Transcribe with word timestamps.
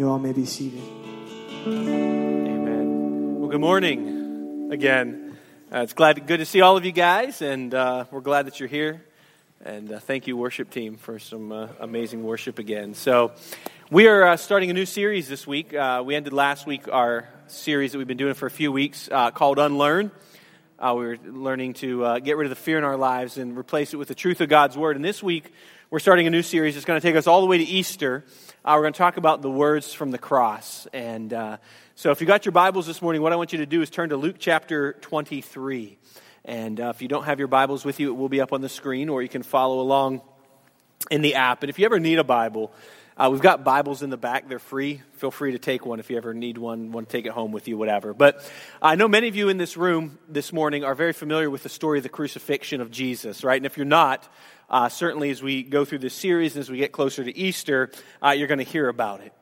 You 0.00 0.08
all 0.08 0.18
may 0.18 0.32
be 0.32 0.46
seated. 0.46 0.80
Amen. 1.66 3.38
Well, 3.38 3.50
good 3.50 3.60
morning 3.60 4.70
again. 4.72 5.36
Uh, 5.70 5.80
it's 5.80 5.92
glad, 5.92 6.26
good 6.26 6.38
to 6.38 6.46
see 6.46 6.62
all 6.62 6.78
of 6.78 6.86
you 6.86 6.92
guys, 6.92 7.42
and 7.42 7.74
uh, 7.74 8.06
we're 8.10 8.22
glad 8.22 8.46
that 8.46 8.58
you're 8.58 8.68
here. 8.70 9.04
And 9.62 9.92
uh, 9.92 9.98
thank 9.98 10.26
you, 10.26 10.38
worship 10.38 10.70
team, 10.70 10.96
for 10.96 11.18
some 11.18 11.52
uh, 11.52 11.68
amazing 11.80 12.24
worship 12.24 12.58
again. 12.58 12.94
So, 12.94 13.32
we 13.90 14.08
are 14.08 14.28
uh, 14.28 14.38
starting 14.38 14.70
a 14.70 14.72
new 14.72 14.86
series 14.86 15.28
this 15.28 15.46
week. 15.46 15.74
Uh, 15.74 16.02
we 16.02 16.14
ended 16.14 16.32
last 16.32 16.66
week 16.66 16.88
our 16.90 17.28
series 17.48 17.92
that 17.92 17.98
we've 17.98 18.06
been 18.06 18.16
doing 18.16 18.32
for 18.32 18.46
a 18.46 18.50
few 18.50 18.72
weeks 18.72 19.10
called 19.34 19.58
Unlearn. 19.58 20.10
we 20.80 20.92
were 20.94 21.18
learning 21.26 21.74
to 21.74 22.18
get 22.20 22.38
rid 22.38 22.46
of 22.46 22.50
the 22.50 22.56
fear 22.56 22.78
in 22.78 22.84
our 22.84 22.96
lives 22.96 23.36
and 23.36 23.54
replace 23.54 23.92
it 23.92 23.98
with 23.98 24.08
the 24.08 24.14
truth 24.14 24.40
of 24.40 24.48
God's 24.48 24.78
Word. 24.78 24.96
And 24.96 25.04
this 25.04 25.22
week, 25.22 25.52
we're 25.90 25.98
starting 25.98 26.28
a 26.28 26.30
new 26.30 26.42
series. 26.42 26.76
It's 26.76 26.84
going 26.84 27.00
to 27.00 27.04
take 27.06 27.16
us 27.16 27.26
all 27.26 27.40
the 27.40 27.48
way 27.48 27.58
to 27.58 27.64
Easter. 27.64 28.24
Uh, 28.64 28.74
we're 28.76 28.82
going 28.82 28.92
to 28.92 28.98
talk 28.98 29.16
about 29.16 29.42
the 29.42 29.50
words 29.50 29.92
from 29.92 30.12
the 30.12 30.18
cross. 30.18 30.86
And 30.92 31.32
uh, 31.32 31.56
so, 31.96 32.12
if 32.12 32.20
you 32.20 32.28
got 32.28 32.44
your 32.44 32.52
Bibles 32.52 32.86
this 32.86 33.02
morning, 33.02 33.22
what 33.22 33.32
I 33.32 33.36
want 33.36 33.52
you 33.52 33.58
to 33.58 33.66
do 33.66 33.82
is 33.82 33.90
turn 33.90 34.10
to 34.10 34.16
Luke 34.16 34.36
chapter 34.38 34.92
23. 35.00 35.98
And 36.44 36.80
uh, 36.80 36.92
if 36.94 37.02
you 37.02 37.08
don't 37.08 37.24
have 37.24 37.40
your 37.40 37.48
Bibles 37.48 37.84
with 37.84 37.98
you, 37.98 38.10
it 38.10 38.16
will 38.16 38.28
be 38.28 38.40
up 38.40 38.52
on 38.52 38.60
the 38.60 38.68
screen, 38.68 39.08
or 39.08 39.20
you 39.20 39.28
can 39.28 39.42
follow 39.42 39.80
along 39.80 40.20
in 41.10 41.22
the 41.22 41.34
app. 41.34 41.64
And 41.64 41.70
if 41.70 41.80
you 41.80 41.86
ever 41.86 41.98
need 41.98 42.20
a 42.20 42.24
Bible, 42.24 42.72
uh, 43.20 43.28
we've 43.28 43.42
got 43.42 43.64
Bibles 43.64 44.02
in 44.02 44.08
the 44.08 44.16
back. 44.16 44.48
They're 44.48 44.58
free. 44.58 45.02
Feel 45.12 45.30
free 45.30 45.52
to 45.52 45.58
take 45.58 45.84
one 45.84 46.00
if 46.00 46.08
you 46.08 46.16
ever 46.16 46.32
need 46.32 46.56
one, 46.56 46.90
want 46.90 47.10
to 47.10 47.12
take 47.14 47.26
it 47.26 47.32
home 47.32 47.52
with 47.52 47.68
you, 47.68 47.76
whatever. 47.76 48.14
But 48.14 48.42
I 48.80 48.94
know 48.94 49.08
many 49.08 49.28
of 49.28 49.36
you 49.36 49.50
in 49.50 49.58
this 49.58 49.76
room 49.76 50.18
this 50.26 50.54
morning 50.54 50.84
are 50.84 50.94
very 50.94 51.12
familiar 51.12 51.50
with 51.50 51.62
the 51.62 51.68
story 51.68 51.98
of 51.98 52.02
the 52.02 52.08
crucifixion 52.08 52.80
of 52.80 52.90
Jesus, 52.90 53.44
right? 53.44 53.58
And 53.58 53.66
if 53.66 53.76
you're 53.76 53.84
not, 53.84 54.26
uh, 54.70 54.88
certainly 54.88 55.28
as 55.28 55.42
we 55.42 55.62
go 55.62 55.84
through 55.84 55.98
this 55.98 56.14
series 56.14 56.56
and 56.56 56.60
as 56.60 56.70
we 56.70 56.78
get 56.78 56.92
closer 56.92 57.22
to 57.22 57.36
Easter, 57.36 57.90
uh, 58.24 58.30
you're 58.30 58.48
going 58.48 58.56
to 58.56 58.64
hear 58.64 58.88
about 58.88 59.20
it. 59.20 59.34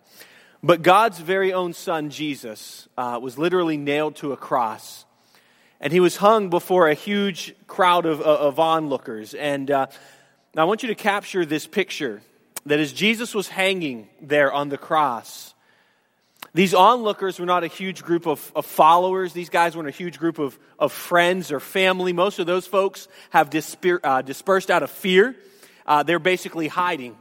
But 0.60 0.82
God's 0.82 1.20
very 1.20 1.52
own 1.52 1.72
son, 1.72 2.10
Jesus, 2.10 2.88
uh, 2.98 3.20
was 3.22 3.38
literally 3.38 3.76
nailed 3.76 4.16
to 4.16 4.32
a 4.32 4.36
cross. 4.36 5.04
And 5.80 5.92
he 5.92 6.00
was 6.00 6.16
hung 6.16 6.50
before 6.50 6.88
a 6.88 6.94
huge 6.94 7.54
crowd 7.68 8.06
of, 8.06 8.22
of 8.22 8.58
onlookers. 8.58 9.34
And 9.34 9.70
uh, 9.70 9.86
I 10.56 10.64
want 10.64 10.82
you 10.82 10.88
to 10.88 10.96
capture 10.96 11.46
this 11.46 11.68
picture 11.68 12.22
that 12.68 12.78
as 12.78 12.92
Jesus 12.92 13.34
was 13.34 13.48
hanging 13.48 14.08
there 14.20 14.52
on 14.52 14.68
the 14.68 14.78
cross, 14.78 15.54
these 16.54 16.74
onlookers 16.74 17.38
were 17.38 17.46
not 17.46 17.64
a 17.64 17.68
huge 17.68 18.02
group 18.02 18.26
of, 18.26 18.52
of, 18.54 18.64
followers. 18.64 19.32
These 19.32 19.50
guys 19.50 19.76
weren't 19.76 19.88
a 19.88 19.92
huge 19.92 20.18
group 20.18 20.38
of, 20.38 20.58
of 20.78 20.92
friends 20.92 21.52
or 21.52 21.60
family. 21.60 22.12
Most 22.12 22.38
of 22.38 22.46
those 22.46 22.66
folks 22.66 23.08
have 23.30 23.54
uh, 24.02 24.22
dispersed 24.22 24.70
out 24.70 24.82
of 24.82 24.90
fear. 24.90 25.36
Uh, 25.86 26.02
they're 26.02 26.18
basically 26.18 26.68
hiding. 26.68 27.16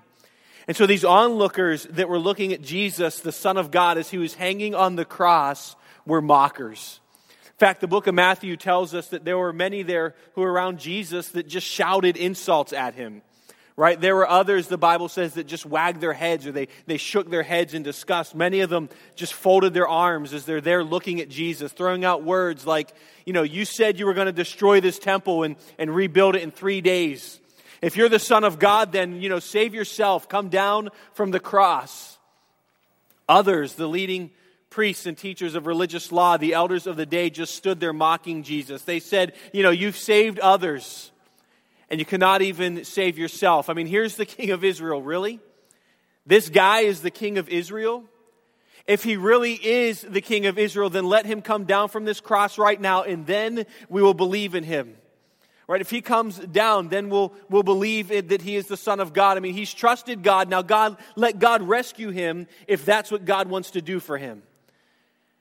And 0.68 0.76
so 0.76 0.86
these 0.86 1.06
onlookers 1.06 1.84
that 1.92 2.10
were 2.10 2.20
looking 2.20 2.54
at 2.54 2.62
Jesus, 2.62 3.20
the 3.20 3.32
Son 3.32 3.58
of 3.58 3.72
God, 3.72 3.98
as 3.98 4.10
he 4.10 4.18
was 4.18 4.34
hanging 4.34 4.76
on 4.76 4.96
the 4.96 5.06
cross, 5.06 5.76
were 6.06 6.22
mockers. 6.22 7.00
In 7.46 7.58
fact, 7.58 7.82
the 7.82 7.88
book 7.88 8.08
of 8.08 8.16
Matthew 8.16 8.56
tells 8.56 8.94
us 8.94 9.08
that 9.10 9.26
there 9.26 9.38
were 9.38 9.54
many 9.54 9.82
there 9.82 10.14
who 10.36 10.42
were 10.42 10.52
around 10.52 10.80
Jesus 10.80 11.30
that 11.30 11.48
just 11.48 11.66
shouted 11.66 12.18
insults 12.18 12.72
at 12.74 12.96
him 12.96 13.22
right? 13.78 14.02
There 14.02 14.16
were 14.16 14.28
others, 14.28 14.68
the 14.68 14.78
Bible 14.78 15.08
says, 15.08 15.36
that 15.36 15.46
just 15.46 15.66
wagged 15.66 16.02
their 16.02 16.12
heads 16.14 16.48
or 16.48 16.52
they, 16.52 16.68
they 16.88 16.98
shook 16.98 17.30
their 17.30 17.44
heads 17.44 17.76
in 17.76 17.84
disgust. 17.84 18.34
Many 18.34 18.62
of 18.62 18.72
them 18.72 18.90
just 19.16 19.34
folded 19.34 19.76
their 19.76 19.88
arms 19.88 20.34
as 20.34 20.46
they're 20.46 20.62
there 20.62 20.84
looking 20.84 21.22
at 21.22 21.30
Jesus, 21.30 21.72
throwing 21.72 22.04
out 22.04 22.24
words 22.24 22.66
like, 22.66 22.92
you 23.26 23.34
know, 23.34 23.44
you 23.44 23.66
said 23.66 24.00
you 24.00 24.08
were 24.08 24.16
going 24.16 24.26
to 24.26 24.32
destroy 24.34 24.82
this 24.82 24.98
temple 24.98 25.44
and, 25.44 25.56
and 25.78 25.94
rebuild 25.94 26.36
it 26.36 26.42
in 26.42 26.50
three 26.50 26.82
days. 26.82 27.40
If 27.80 27.96
you're 27.96 28.10
the 28.10 28.18
Son 28.18 28.44
of 28.44 28.58
God, 28.58 28.92
then, 28.92 29.22
you 29.22 29.30
know, 29.30 29.40
save 29.40 29.76
yourself. 29.76 30.28
Come 30.28 30.50
down 30.50 30.90
from 31.14 31.30
the 31.30 31.40
cross. 31.40 32.18
Others, 33.30 33.76
the 33.76 33.88
leading 33.88 34.32
priests 34.72 35.06
and 35.06 35.16
teachers 35.16 35.54
of 35.54 35.68
religious 35.68 36.12
law, 36.12 36.38
the 36.38 36.54
elders 36.54 36.88
of 36.88 36.98
the 36.98 37.06
day, 37.06 37.30
just 37.30 37.54
stood 37.54 37.80
there 37.80 37.94
mocking 37.94 38.42
Jesus. 38.42 38.82
They 38.82 39.00
said, 39.00 39.34
you 39.54 39.62
know, 39.62 39.70
you've 39.70 39.98
saved 39.98 40.40
others 40.40 41.12
and 41.90 42.00
you 42.00 42.06
cannot 42.06 42.42
even 42.42 42.84
save 42.84 43.18
yourself. 43.18 43.70
I 43.70 43.74
mean, 43.74 43.88
here's 43.88 44.16
the 44.16 44.26
king 44.26 44.52
of 44.52 44.64
Israel, 44.64 45.02
really? 45.02 45.40
This 46.26 46.50
guy 46.50 46.82
is 46.82 47.02
the 47.02 47.12
king 47.12 47.38
of 47.38 47.48
Israel? 47.50 48.04
If 48.86 49.04
he 49.04 49.18
really 49.18 49.54
is 49.54 50.02
the 50.02 50.22
king 50.22 50.46
of 50.46 50.58
Israel, 50.58 50.90
then 50.90 51.08
let 51.08 51.26
him 51.26 51.42
come 51.42 51.66
down 51.66 51.90
from 51.90 52.06
this 52.06 52.22
cross 52.22 52.58
right 52.58 52.80
now, 52.80 53.04
and 53.04 53.26
then 53.26 53.66
we 53.90 54.02
will 54.02 54.14
believe 54.14 54.56
in 54.56 54.64
him. 54.64 54.96
Right? 55.68 55.82
If 55.82 55.90
he 55.90 56.00
comes 56.00 56.40
down, 56.40 56.88
then 56.88 57.10
we'll, 57.10 57.34
we'll 57.50 57.64
believe 57.64 58.08
that 58.08 58.42
he 58.42 58.56
is 58.56 58.68
the 58.68 58.78
Son 58.78 59.02
of 59.02 59.12
God. 59.12 59.36
I 59.36 59.42
mean, 59.42 59.54
he's 59.54 59.74
trusted 59.74 60.24
God. 60.24 60.50
Now, 60.50 60.62
God, 60.62 60.96
let 61.18 61.40
God 61.40 61.62
rescue 61.62 62.10
him 62.10 62.48
if 62.68 62.86
that's 62.86 63.12
what 63.12 63.26
God 63.26 63.50
wants 63.50 63.72
to 63.72 63.82
do 63.82 64.00
for 64.00 64.18
him. 64.18 64.44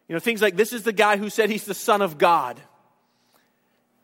You 0.08 0.14
know, 0.14 0.20
things 0.20 0.42
like 0.42 0.56
this 0.56 0.72
is 0.72 0.82
the 0.82 0.92
guy 0.92 1.16
who 1.16 1.30
said 1.30 1.48
he's 1.48 1.64
the 1.64 1.74
Son 1.74 2.02
of 2.02 2.18
God. 2.18 2.60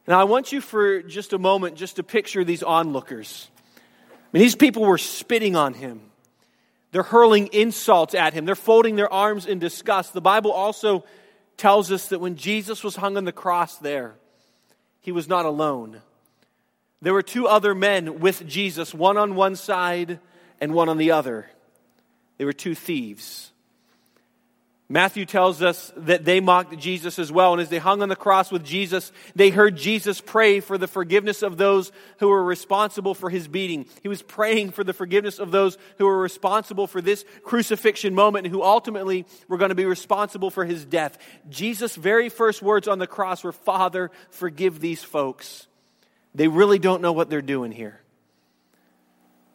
Now, 0.07 0.21
I 0.21 0.25
want 0.25 0.53
you 0.53 0.61
for 0.61 1.03
just 1.03 1.33
a 1.33 1.39
moment 1.39 1.77
just 1.77 1.97
to 1.97 2.03
picture 2.03 2.45
these 2.45 2.63
onlookers. 2.63 3.49
I 3.77 4.11
mean, 4.33 4.43
these 4.43 4.57
people 4.57 4.85
were 4.85 4.99
spitting 4.99 5.55
on 5.55 5.75
him. 5.75 6.01
They're 6.91 7.03
hurling 7.03 7.49
insults 7.53 8.15
at 8.15 8.35
him. 8.35 8.45
They're 8.45 8.55
folding 8.55 8.97
their 8.97 9.13
arms 9.13 9.47
in 9.47 9.59
disgust. 9.59 10.13
The 10.13 10.21
Bible 10.21 10.53
also 10.53 11.05
tells 11.57 11.93
us 11.93 12.09
that 12.09 12.21
when 12.21 12.37
Jesus 12.37 12.83
was 12.83 12.97
hung 12.97 13.17
on 13.17 13.25
the 13.25 13.33
cross 13.33 13.79
there, 13.79 14.15
he 15.01 15.13
was 15.13 15.29
not 15.29 15.47
alone. 15.47 16.03
There 17.01 17.13
were 17.13 17.23
two 17.23 17.47
other 17.47 17.75
men 17.75 18.21
with 18.21 18.47
Jesus, 18.47 18.93
one 18.93 19.17
on 19.17 19.35
one 19.35 19.57
side 19.57 20.19
and 20.61 20.75
one 20.75 20.89
on 20.89 20.99
the 20.99 21.13
other. 21.13 21.49
They 22.39 22.45
were 22.45 22.53
two 22.53 22.75
thieves. 22.75 23.52
Matthew 24.93 25.25
tells 25.25 25.63
us 25.63 25.91
that 25.97 26.27
they 26.27 26.41
mocked 26.41 26.77
Jesus 26.77 27.19
as 27.19 27.33
well. 27.33 27.55
And 27.55 27.63
as 27.63 27.71
they 27.71 27.79
hung 27.79 28.03
on 28.03 28.11
the 28.11 28.15
cross 28.15 28.53
with 28.53 28.63
Jesus, 28.63 29.11
they 29.35 29.49
heard 29.49 29.75
Jesus 29.75 30.21
pray 30.21 30.61
for 30.61 30.77
the 30.77 30.87
forgiveness 30.87 31.41
of 31.41 31.57
those 31.57 31.91
who 32.19 32.29
were 32.29 32.45
responsible 32.45 33.15
for 33.15 33.31
his 33.31 33.49
beating. 33.49 33.87
He 34.03 34.09
was 34.09 34.21
praying 34.21 34.73
for 34.73 34.85
the 34.85 34.93
forgiveness 34.93 35.39
of 35.39 35.51
those 35.51 35.79
who 35.97 36.05
were 36.05 36.21
responsible 36.21 36.87
for 36.87 37.01
this 37.01 37.25
crucifixion 37.43 38.15
moment 38.15 38.45
and 38.45 38.55
who 38.55 38.63
ultimately 38.63 39.25
were 39.49 39.57
going 39.57 39.71
to 39.71 39.75
be 39.75 39.87
responsible 39.87 40.51
for 40.51 40.67
his 40.67 40.85
death. 40.85 41.17
Jesus' 41.49 41.97
very 41.97 42.29
first 42.29 42.61
words 42.61 42.87
on 42.87 42.99
the 42.99 43.07
cross 43.07 43.43
were, 43.43 43.53
Father, 43.53 44.11
forgive 44.29 44.79
these 44.79 45.03
folks. 45.03 45.69
They 46.35 46.49
really 46.49 46.79
don't 46.79 47.01
know 47.01 47.15
what 47.15 47.31
they're 47.31 47.41
doing 47.41 47.73
here. 47.73 47.99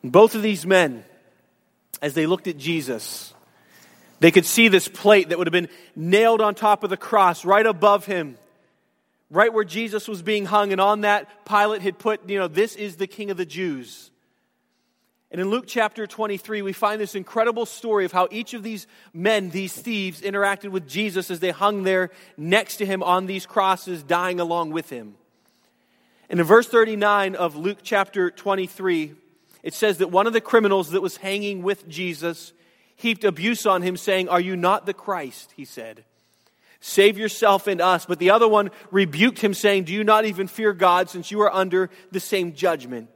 Both 0.03 0.33
of 0.33 0.41
these 0.41 0.65
men, 0.65 1.05
as 2.01 2.15
they 2.15 2.25
looked 2.25 2.47
at 2.47 2.57
Jesus, 2.57 3.35
they 4.19 4.31
could 4.31 4.45
see 4.45 4.67
this 4.67 4.88
plate 4.88 5.29
that 5.29 5.38
would 5.38 5.47
have 5.47 5.51
been 5.51 5.69
nailed 5.95 6.41
on 6.41 6.55
top 6.55 6.83
of 6.83 6.89
the 6.89 6.97
cross 6.97 7.45
right 7.45 7.66
above 7.66 8.05
him, 8.05 8.38
right 9.29 9.53
where 9.53 9.63
Jesus 9.63 10.07
was 10.07 10.22
being 10.22 10.45
hung. 10.45 10.72
And 10.72 10.81
on 10.81 11.01
that, 11.01 11.45
Pilate 11.45 11.81
had 11.81 12.00
put, 12.00 12.28
you 12.29 12.39
know, 12.39 12.47
this 12.47 12.75
is 12.75 12.95
the 12.95 13.07
King 13.07 13.29
of 13.29 13.38
the 13.38 13.45
Jews. 13.45 14.11
And 15.29 15.41
in 15.41 15.50
Luke 15.50 15.66
chapter 15.67 16.07
23, 16.07 16.61
we 16.61 16.72
find 16.72 17.01
this 17.01 17.13
incredible 17.13 17.66
story 17.66 18.05
of 18.05 18.13
how 18.13 18.29
each 18.31 18.53
of 18.53 18.63
these 18.63 18.88
men, 19.13 19.50
these 19.50 19.73
thieves, 19.73 20.22
interacted 20.22 20.69
with 20.69 20.88
Jesus 20.88 21.29
as 21.29 21.41
they 21.41 21.51
hung 21.51 21.84
there 21.84 22.11
next 22.38 22.78
to 22.78 22.85
him 22.85 23.03
on 23.03 23.25
these 23.25 23.45
crosses, 23.45 24.03
dying 24.03 24.39
along 24.39 24.72
with 24.72 24.89
him. 24.89 25.16
And 26.29 26.39
in 26.39 26.45
verse 26.45 26.67
39 26.67 27.35
of 27.35 27.55
Luke 27.55 27.79
chapter 27.84 28.31
23, 28.31 29.16
it 29.63 29.73
says 29.73 29.97
that 29.97 30.11
one 30.11 30.28
of 30.28 30.34
the 30.34 30.41
criminals 30.41 30.91
that 30.91 31.01
was 31.01 31.17
hanging 31.17 31.61
with 31.61 31.88
Jesus 31.89 32.53
heaped 32.97 33.24
abuse 33.24 33.66
on 33.66 33.81
him, 33.81 33.96
saying, 33.96 34.28
Are 34.28 34.41
you 34.41 34.58
not 34.58 34.85
the 34.85 34.94
Christ? 34.94 35.53
He 35.56 35.63
said. 35.63 36.03
Save 36.80 37.18
yourself 37.18 37.68
and 37.68 37.81
us. 37.81 38.06
But 38.06 38.19
the 38.19 38.31
other 38.31 38.47
one 38.47 38.69
rebuked 38.91 39.40
him, 39.40 39.53
saying, 39.53 39.85
Do 39.85 39.94
you 39.94 40.03
not 40.03 40.25
even 40.25 40.47
fear 40.47 40.74
God, 40.74 41.09
since 41.09 41.31
you 41.31 41.41
are 41.41 41.53
under 41.53 41.90
the 42.12 42.19
same 42.19 42.53
judgment? 42.53 43.09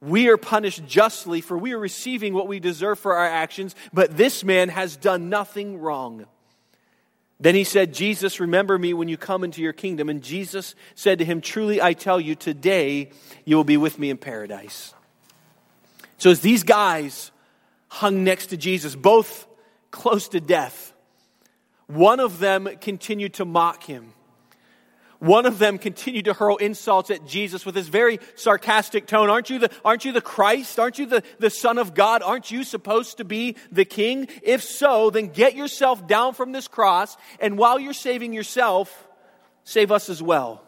We 0.00 0.28
are 0.28 0.36
punished 0.36 0.84
justly, 0.86 1.40
for 1.40 1.56
we 1.56 1.72
are 1.72 1.78
receiving 1.78 2.34
what 2.34 2.48
we 2.48 2.58
deserve 2.58 2.98
for 2.98 3.14
our 3.14 3.26
actions, 3.26 3.76
but 3.92 4.16
this 4.16 4.42
man 4.42 4.68
has 4.68 4.96
done 4.96 5.28
nothing 5.28 5.78
wrong. 5.78 6.26
Then 7.38 7.54
he 7.54 7.64
said, 7.64 7.94
Jesus, 7.94 8.40
remember 8.40 8.78
me 8.78 8.94
when 8.94 9.08
you 9.08 9.16
come 9.16 9.42
into 9.42 9.62
your 9.62 9.72
kingdom. 9.72 10.08
And 10.08 10.22
Jesus 10.22 10.76
said 10.94 11.18
to 11.18 11.24
him, 11.24 11.40
Truly 11.40 11.82
I 11.82 11.92
tell 11.92 12.20
you, 12.20 12.34
today 12.34 13.10
you 13.44 13.56
will 13.56 13.64
be 13.64 13.76
with 13.76 13.98
me 13.98 14.10
in 14.10 14.16
paradise. 14.16 14.94
So 16.18 16.30
as 16.30 16.40
these 16.40 16.62
guys 16.62 17.32
hung 17.92 18.24
next 18.24 18.46
to 18.46 18.56
Jesus, 18.56 18.96
both 18.96 19.46
close 19.90 20.28
to 20.28 20.40
death. 20.40 20.94
One 21.88 22.20
of 22.20 22.38
them 22.38 22.66
continued 22.80 23.34
to 23.34 23.44
mock 23.44 23.84
him. 23.84 24.14
One 25.18 25.44
of 25.44 25.58
them 25.58 25.76
continued 25.76 26.24
to 26.24 26.32
hurl 26.32 26.56
insults 26.56 27.10
at 27.10 27.26
Jesus 27.26 27.66
with 27.66 27.76
his 27.76 27.88
very 27.88 28.18
sarcastic 28.34 29.06
tone. 29.06 29.28
Aren't 29.28 29.50
you 29.50 29.58
the, 29.58 29.70
aren't 29.84 30.06
you 30.06 30.12
the 30.12 30.22
Christ? 30.22 30.80
Aren't 30.80 30.98
you 30.98 31.04
the, 31.04 31.22
the 31.38 31.50
Son 31.50 31.76
of 31.76 31.92
God? 31.92 32.22
Aren't 32.22 32.50
you 32.50 32.64
supposed 32.64 33.18
to 33.18 33.24
be 33.24 33.56
the 33.70 33.84
King? 33.84 34.26
If 34.42 34.64
so, 34.64 35.10
then 35.10 35.26
get 35.26 35.54
yourself 35.54 36.08
down 36.08 36.32
from 36.32 36.52
this 36.52 36.68
cross, 36.68 37.18
and 37.40 37.58
while 37.58 37.78
you're 37.78 37.92
saving 37.92 38.32
yourself, 38.32 39.06
save 39.64 39.92
us 39.92 40.08
as 40.08 40.22
well. 40.22 40.64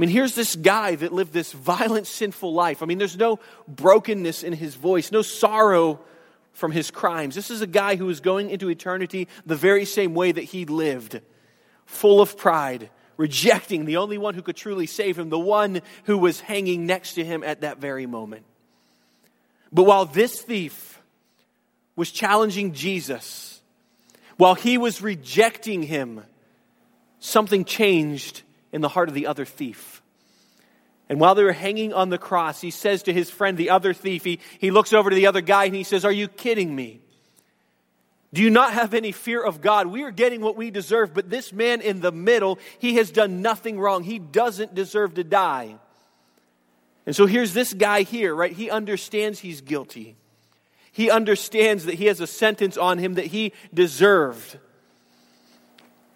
I 0.00 0.02
mean, 0.02 0.08
here's 0.08 0.34
this 0.34 0.56
guy 0.56 0.94
that 0.94 1.12
lived 1.12 1.34
this 1.34 1.52
violent, 1.52 2.06
sinful 2.06 2.54
life. 2.54 2.82
I 2.82 2.86
mean, 2.86 2.96
there's 2.96 3.18
no 3.18 3.38
brokenness 3.68 4.42
in 4.42 4.54
his 4.54 4.74
voice, 4.74 5.12
no 5.12 5.20
sorrow 5.20 6.00
from 6.54 6.72
his 6.72 6.90
crimes. 6.90 7.34
This 7.34 7.50
is 7.50 7.60
a 7.60 7.66
guy 7.66 7.96
who 7.96 8.08
is 8.08 8.20
going 8.20 8.48
into 8.48 8.70
eternity 8.70 9.28
the 9.44 9.56
very 9.56 9.84
same 9.84 10.14
way 10.14 10.32
that 10.32 10.40
he 10.40 10.64
lived, 10.64 11.20
full 11.84 12.22
of 12.22 12.38
pride, 12.38 12.88
rejecting 13.18 13.84
the 13.84 13.98
only 13.98 14.16
one 14.16 14.32
who 14.32 14.40
could 14.40 14.56
truly 14.56 14.86
save 14.86 15.18
him, 15.18 15.28
the 15.28 15.38
one 15.38 15.82
who 16.04 16.16
was 16.16 16.40
hanging 16.40 16.86
next 16.86 17.12
to 17.16 17.22
him 17.22 17.44
at 17.44 17.60
that 17.60 17.76
very 17.76 18.06
moment. 18.06 18.46
But 19.70 19.82
while 19.82 20.06
this 20.06 20.40
thief 20.40 20.98
was 21.94 22.10
challenging 22.10 22.72
Jesus, 22.72 23.60
while 24.38 24.54
he 24.54 24.78
was 24.78 25.02
rejecting 25.02 25.82
him, 25.82 26.22
something 27.18 27.66
changed 27.66 28.44
in 28.72 28.80
the 28.80 28.88
heart 28.88 29.08
of 29.08 29.14
the 29.14 29.26
other 29.26 29.44
thief. 29.44 30.02
And 31.08 31.18
while 31.18 31.34
they 31.34 31.42
were 31.42 31.52
hanging 31.52 31.92
on 31.92 32.08
the 32.08 32.18
cross, 32.18 32.60
he 32.60 32.70
says 32.70 33.02
to 33.04 33.12
his 33.12 33.30
friend, 33.30 33.58
the 33.58 33.70
other 33.70 33.92
thief, 33.92 34.24
he, 34.24 34.38
he 34.58 34.70
looks 34.70 34.92
over 34.92 35.10
to 35.10 35.16
the 35.16 35.26
other 35.26 35.40
guy 35.40 35.64
and 35.64 35.74
he 35.74 35.82
says, 35.82 36.04
Are 36.04 36.12
you 36.12 36.28
kidding 36.28 36.74
me? 36.74 37.00
Do 38.32 38.42
you 38.42 38.50
not 38.50 38.72
have 38.74 38.94
any 38.94 39.10
fear 39.10 39.42
of 39.42 39.60
God? 39.60 39.88
We 39.88 40.04
are 40.04 40.12
getting 40.12 40.40
what 40.40 40.56
we 40.56 40.70
deserve, 40.70 41.12
but 41.12 41.28
this 41.28 41.52
man 41.52 41.80
in 41.80 42.00
the 42.00 42.12
middle, 42.12 42.60
he 42.78 42.94
has 42.94 43.10
done 43.10 43.42
nothing 43.42 43.78
wrong. 43.80 44.04
He 44.04 44.20
doesn't 44.20 44.72
deserve 44.72 45.14
to 45.14 45.24
die. 45.24 45.74
And 47.06 47.16
so 47.16 47.26
here's 47.26 47.54
this 47.54 47.74
guy 47.74 48.02
here, 48.02 48.32
right? 48.32 48.52
He 48.52 48.70
understands 48.70 49.40
he's 49.40 49.62
guilty. 49.62 50.14
He 50.92 51.10
understands 51.10 51.86
that 51.86 51.94
he 51.94 52.06
has 52.06 52.20
a 52.20 52.26
sentence 52.26 52.76
on 52.76 52.98
him 52.98 53.14
that 53.14 53.26
he 53.26 53.52
deserved. 53.74 54.58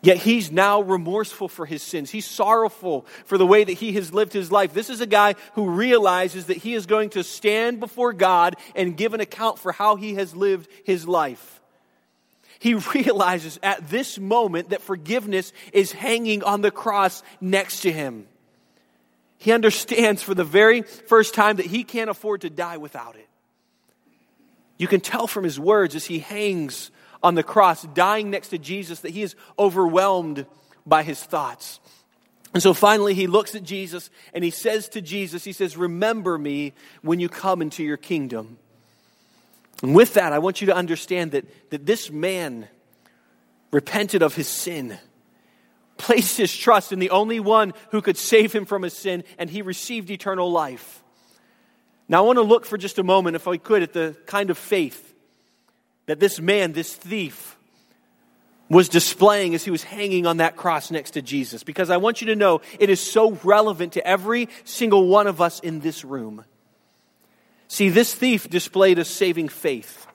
Yet 0.05 0.19
he's 0.19 0.53
now 0.53 0.83
remorseful 0.83 1.49
for 1.49 1.65
his 1.65 1.83
sins. 1.83 2.11
He's 2.11 2.27
sorrowful 2.27 3.07
for 3.25 3.39
the 3.39 3.47
way 3.47 3.65
that 3.65 3.73
he 3.73 3.95
has 3.95 4.13
lived 4.13 4.35
his 4.35 4.53
life. 4.53 4.75
This 4.75 4.91
is 4.91 5.01
a 5.01 5.07
guy 5.07 5.35
who 5.55 5.71
realizes 5.71 6.47
that 6.47 6.59
he 6.59 6.75
is 6.75 6.85
going 6.85 7.09
to 7.11 7.25
stand 7.25 7.81
before 7.81 8.13
God 8.13 8.57
and 8.77 8.99
give 8.99 9.15
an 9.15 9.21
account 9.21 9.59
for 9.59 9.73
how 9.73 9.97
he 9.97 10.17
has 10.17 10.37
lived 10.37 10.69
his 10.85 11.09
life. 11.09 11.63
He 12.59 12.75
realizes 12.95 13.59
at 13.63 13.89
this 13.89 14.19
moment 14.19 14.69
that 14.71 14.83
forgiveness 14.83 15.55
is 15.73 15.91
hanging 15.93 16.43
on 16.43 16.61
the 16.61 16.71
cross 16.71 17.23
next 17.41 17.81
to 17.81 17.91
him. 17.91 18.27
He 19.39 19.53
understands 19.53 20.23
for 20.23 20.35
the 20.35 20.45
very 20.45 20.83
first 20.83 21.33
time 21.33 21.57
that 21.57 21.67
he 21.67 21.83
can't 21.83 22.11
afford 22.11 22.43
to 22.43 22.51
die 22.51 22.77
without 22.77 23.17
it. 23.17 23.29
You 24.77 24.87
can 24.87 25.01
tell 25.01 25.27
from 25.27 25.45
his 25.45 25.59
words 25.59 25.95
as 25.95 26.05
he 26.05 26.19
hangs 26.19 26.91
on 27.25 27.35
the 27.35 27.43
cross, 27.43 27.83
dying 27.95 28.31
next 28.31 28.49
to 28.49 28.59
Jesus, 28.59 29.01
that 29.01 29.13
he 29.13 29.23
is 29.23 29.35
overwhelmed 29.59 30.47
by 30.87 31.03
his 31.03 31.21
thoughts. 31.21 31.81
And 32.53 32.63
so 32.63 32.75
finally, 32.75 33.15
he 33.15 33.27
looks 33.27 33.55
at 33.55 33.65
Jesus 33.65 34.11
and 34.35 34.45
he 34.45 34.51
says 34.51 34.89
to 34.91 35.01
Jesus, 35.01 35.43
He 35.43 35.53
says, 35.53 35.77
Remember 35.77 36.39
me 36.39 36.75
when 37.03 37.19
you 37.19 37.29
come 37.29 37.63
into 37.63 37.83
your 37.83 37.97
kingdom. 37.97 38.59
And 39.83 39.95
with 39.95 40.15
that, 40.15 40.33
I 40.33 40.39
want 40.39 40.61
you 40.61 40.67
to 40.69 40.77
understand 40.77 41.33
that, 41.33 41.71
that 41.71 41.87
this 41.87 42.11
man 42.11 42.69
repented 43.73 44.23
of 44.23 44.37
his 44.37 44.47
sin, 44.47 44.99
placed 45.97 46.37
his 46.37 46.55
trust 46.55 46.93
in 46.93 47.01
the 47.01 47.11
only 47.11 47.41
one 47.41 47.73
who 47.91 48.03
could 48.03 48.19
save 48.19 48.53
him 48.53 48.67
from 48.67 48.83
his 48.83 48.95
sin, 48.95 49.25
and 49.37 49.51
he 49.51 49.63
received 49.63 50.11
eternal 50.11 50.53
life. 50.53 51.03
Now, 52.07 52.19
I 52.19 52.27
want 52.27 52.37
to 52.37 52.43
look 52.43 52.67
for 52.67 52.77
just 52.77 52.99
a 52.99 53.03
moment, 53.03 53.35
if 53.35 53.49
I 53.49 53.57
could, 53.57 53.83
at 53.83 53.95
the 53.95 54.15
kind 54.27 54.51
of 54.51 54.59
faith 54.59 55.14
that 56.07 56.21
this 56.21 56.41
man, 56.41 56.73
this 56.73 56.95
thief, 56.95 57.57
was 58.69 58.89
displaying 58.89 59.55
as 59.55 59.65
he 59.65 59.71
was 59.71 59.85
hanging 59.85 60.27
on 60.27 60.39
that 60.39 60.57
cross 60.57 60.91
next 60.91 61.13
to 61.13 61.23
Jesus. 61.23 61.63
Because 61.63 61.91
I 61.91 61.99
want 61.99 62.21
you 62.21 62.29
to 62.29 62.37
know 62.37 62.61
it 62.79 62.91
is 62.91 63.01
so 63.01 63.33
relevant 63.45 63.95
to 63.95 64.07
every 64.07 64.49
single 64.65 65.07
one 65.09 65.27
of 65.27 65.41
us 65.41 65.61
in 65.61 65.81
this 65.81 66.05
room. 66.05 66.45
See, 67.69 67.89
this 67.89 68.15
thief 68.15 68.49
displayed 68.49 68.99
a 68.99 69.05
saving 69.05 69.49
faith. 69.49 70.07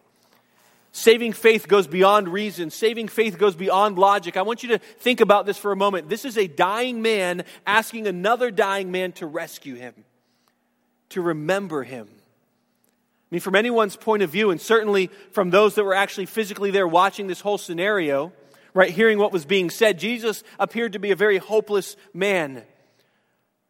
Saving 0.91 1.33
faith 1.33 1.67
goes 1.67 1.87
beyond 1.87 2.27
reason. 2.27 2.71
Saving 2.71 3.07
faith 3.07 3.37
goes 3.37 3.55
beyond 3.55 3.99
logic. 3.99 4.37
I 4.37 4.41
want 4.41 4.63
you 4.63 4.69
to 4.69 4.79
think 4.79 5.21
about 5.21 5.45
this 5.45 5.57
for 5.57 5.71
a 5.71 5.75
moment. 5.75 6.09
This 6.09 6.25
is 6.25 6.37
a 6.37 6.47
dying 6.47 7.01
man 7.01 7.43
asking 7.65 8.07
another 8.07 8.49
dying 8.49 8.91
man 8.91 9.11
to 9.13 9.27
rescue 9.27 9.75
him, 9.75 9.93
to 11.09 11.21
remember 11.21 11.83
him. 11.83 12.07
I 13.31 13.35
mean, 13.35 13.41
from 13.41 13.55
anyone's 13.55 13.95
point 13.95 14.23
of 14.23 14.31
view, 14.31 14.49
and 14.49 14.59
certainly 14.59 15.11
from 15.31 15.51
those 15.51 15.75
that 15.75 15.83
were 15.83 15.93
actually 15.93 16.25
physically 16.25 16.71
there 16.71 16.87
watching 16.87 17.27
this 17.27 17.41
whole 17.41 17.59
scenario, 17.59 18.33
right, 18.73 18.89
hearing 18.89 19.19
what 19.19 19.31
was 19.31 19.45
being 19.45 19.69
said, 19.69 19.99
Jesus 19.99 20.43
appeared 20.59 20.93
to 20.93 20.99
be 20.99 21.11
a 21.11 21.15
very 21.15 21.37
hopeless 21.37 21.95
man 22.11 22.63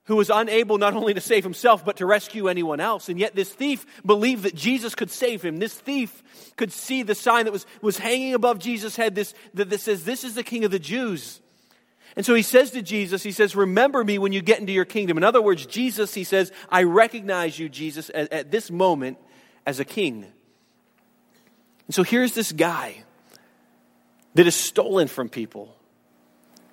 who 0.06 0.16
was 0.16 0.30
unable 0.30 0.78
not 0.78 0.96
only 0.96 1.14
to 1.14 1.22
save 1.22 1.44
himself, 1.44 1.84
but 1.84 1.98
to 1.98 2.06
rescue 2.06 2.48
anyone 2.48 2.80
else. 2.80 3.10
And 3.10 3.20
yet, 3.20 3.36
this 3.36 3.50
thief 3.52 3.86
believed 4.06 4.44
that 4.44 4.56
Jesus 4.56 4.96
could 4.96 5.12
save 5.12 5.44
him. 5.44 5.58
This 5.58 5.74
thief 5.74 6.54
could 6.56 6.72
see 6.72 7.04
the 7.04 7.14
sign 7.14 7.46
that 7.46 7.52
was, 7.52 7.66
was 7.82 7.98
hanging 7.98 8.34
above 8.34 8.60
Jesus' 8.60 8.96
head 8.96 9.14
this, 9.14 9.34
that, 9.54 9.78
says, 9.80 10.06
This 10.06 10.24
is 10.24 10.36
the 10.36 10.44
King 10.44 10.64
of 10.64 10.72
the 10.72 10.80
Jews. 10.80 11.42
And 12.16 12.26
so 12.26 12.34
he 12.34 12.42
says 12.42 12.72
to 12.72 12.82
Jesus, 12.82 13.22
He 13.22 13.32
says, 13.32 13.56
Remember 13.56 14.04
me 14.04 14.18
when 14.18 14.32
you 14.32 14.42
get 14.42 14.60
into 14.60 14.72
your 14.72 14.86
kingdom. 14.86 15.18
In 15.18 15.24
other 15.24 15.42
words, 15.42 15.66
Jesus, 15.68 16.14
he 16.14 16.24
says, 16.24 16.52
I 16.70 16.84
recognize 16.84 17.60
you, 17.60 17.70
Jesus, 17.70 18.10
at, 18.16 18.34
at 18.34 18.50
this 18.50 18.72
moment 18.72 19.20
as 19.70 19.80
a 19.80 19.86
king. 19.86 20.26
And 21.86 21.96
so 21.96 22.04
here's 22.04 22.34
this 22.34 22.52
guy 22.52 23.04
that 24.34 24.48
is 24.48 24.56
stolen 24.56 25.08
from 25.08 25.30
people. 25.30 25.76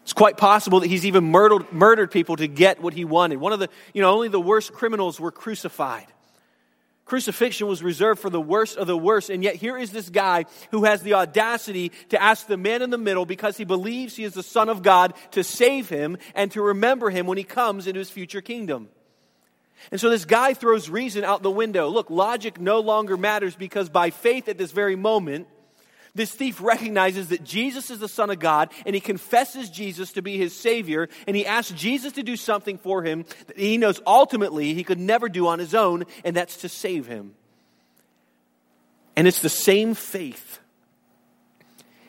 It's 0.02 0.12
quite 0.12 0.36
possible 0.36 0.80
that 0.80 0.88
he's 0.88 1.04
even 1.04 1.24
murdered, 1.24 1.72
murdered 1.72 2.10
people 2.10 2.36
to 2.36 2.46
get 2.46 2.80
what 2.80 2.94
he 2.94 3.04
wanted. 3.04 3.36
One 3.36 3.52
of 3.52 3.58
the, 3.58 3.68
you 3.92 4.02
know, 4.02 4.12
only 4.12 4.28
the 4.28 4.40
worst 4.40 4.72
criminals 4.72 5.20
were 5.20 5.32
crucified. 5.32 6.06
Crucifixion 7.04 7.68
was 7.68 7.82
reserved 7.82 8.20
for 8.20 8.30
the 8.30 8.40
worst 8.40 8.76
of 8.76 8.86
the 8.86 8.96
worst, 8.96 9.30
and 9.30 9.44
yet 9.44 9.56
here 9.56 9.76
is 9.76 9.92
this 9.92 10.10
guy 10.10 10.44
who 10.70 10.84
has 10.84 11.02
the 11.02 11.14
audacity 11.14 11.92
to 12.08 12.20
ask 12.20 12.46
the 12.46 12.56
man 12.56 12.82
in 12.82 12.90
the 12.90 12.98
middle, 12.98 13.26
because 13.26 13.56
he 13.56 13.64
believes 13.64 14.16
he 14.16 14.24
is 14.24 14.34
the 14.34 14.42
Son 14.42 14.68
of 14.68 14.82
God, 14.82 15.14
to 15.32 15.44
save 15.44 15.88
him 15.88 16.18
and 16.34 16.50
to 16.52 16.62
remember 16.62 17.10
him 17.10 17.26
when 17.26 17.38
he 17.38 17.44
comes 17.44 17.86
into 17.86 17.98
his 17.98 18.10
future 18.10 18.40
kingdom. 18.40 18.88
And 19.90 20.00
so 20.00 20.10
this 20.10 20.24
guy 20.24 20.54
throws 20.54 20.88
reason 20.88 21.24
out 21.24 21.42
the 21.42 21.50
window. 21.50 21.88
Look, 21.88 22.10
logic 22.10 22.60
no 22.60 22.80
longer 22.80 23.16
matters 23.16 23.54
because 23.54 23.88
by 23.88 24.10
faith 24.10 24.48
at 24.48 24.58
this 24.58 24.72
very 24.72 24.96
moment, 24.96 25.48
this 26.16 26.32
thief 26.32 26.62
recognizes 26.62 27.28
that 27.28 27.44
Jesus 27.44 27.90
is 27.90 27.98
the 27.98 28.08
Son 28.08 28.30
of 28.30 28.38
God 28.38 28.70
and 28.86 28.94
he 28.94 29.00
confesses 29.00 29.68
Jesus 29.68 30.12
to 30.12 30.22
be 30.22 30.38
his 30.38 30.56
Savior 30.56 31.10
and 31.26 31.36
he 31.36 31.44
asks 31.44 31.72
Jesus 31.72 32.14
to 32.14 32.22
do 32.22 32.36
something 32.36 32.78
for 32.78 33.02
him 33.02 33.26
that 33.48 33.58
he 33.58 33.76
knows 33.76 34.00
ultimately 34.06 34.72
he 34.72 34.82
could 34.82 34.98
never 34.98 35.28
do 35.28 35.46
on 35.46 35.58
his 35.58 35.74
own, 35.74 36.04
and 36.24 36.34
that's 36.34 36.56
to 36.58 36.68
save 36.68 37.06
him. 37.06 37.34
And 39.14 39.28
it's 39.28 39.40
the 39.40 39.48
same 39.48 39.94
faith. 39.94 40.58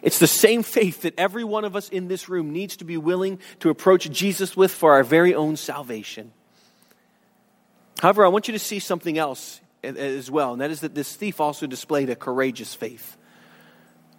It's 0.01 0.19
the 0.19 0.27
same 0.27 0.63
faith 0.63 1.01
that 1.01 1.17
every 1.17 1.43
one 1.43 1.65
of 1.65 1.75
us 1.75 1.89
in 1.89 2.07
this 2.07 2.29
room 2.29 2.53
needs 2.53 2.77
to 2.77 2.85
be 2.85 2.97
willing 2.97 3.39
to 3.59 3.69
approach 3.69 4.09
Jesus 4.09 4.55
with 4.55 4.71
for 4.71 4.93
our 4.93 5.03
very 5.03 5.33
own 5.33 5.57
salvation. 5.57 6.31
However, 7.99 8.25
I 8.25 8.29
want 8.29 8.47
you 8.47 8.51
to 8.53 8.59
see 8.59 8.79
something 8.79 9.17
else 9.17 9.59
as 9.83 10.29
well, 10.29 10.53
and 10.53 10.61
that 10.61 10.71
is 10.71 10.81
that 10.81 10.93
this 10.93 11.15
thief 11.15 11.39
also 11.39 11.67
displayed 11.67 12.09
a 12.09 12.15
courageous 12.15 12.73
faith. 12.73 13.17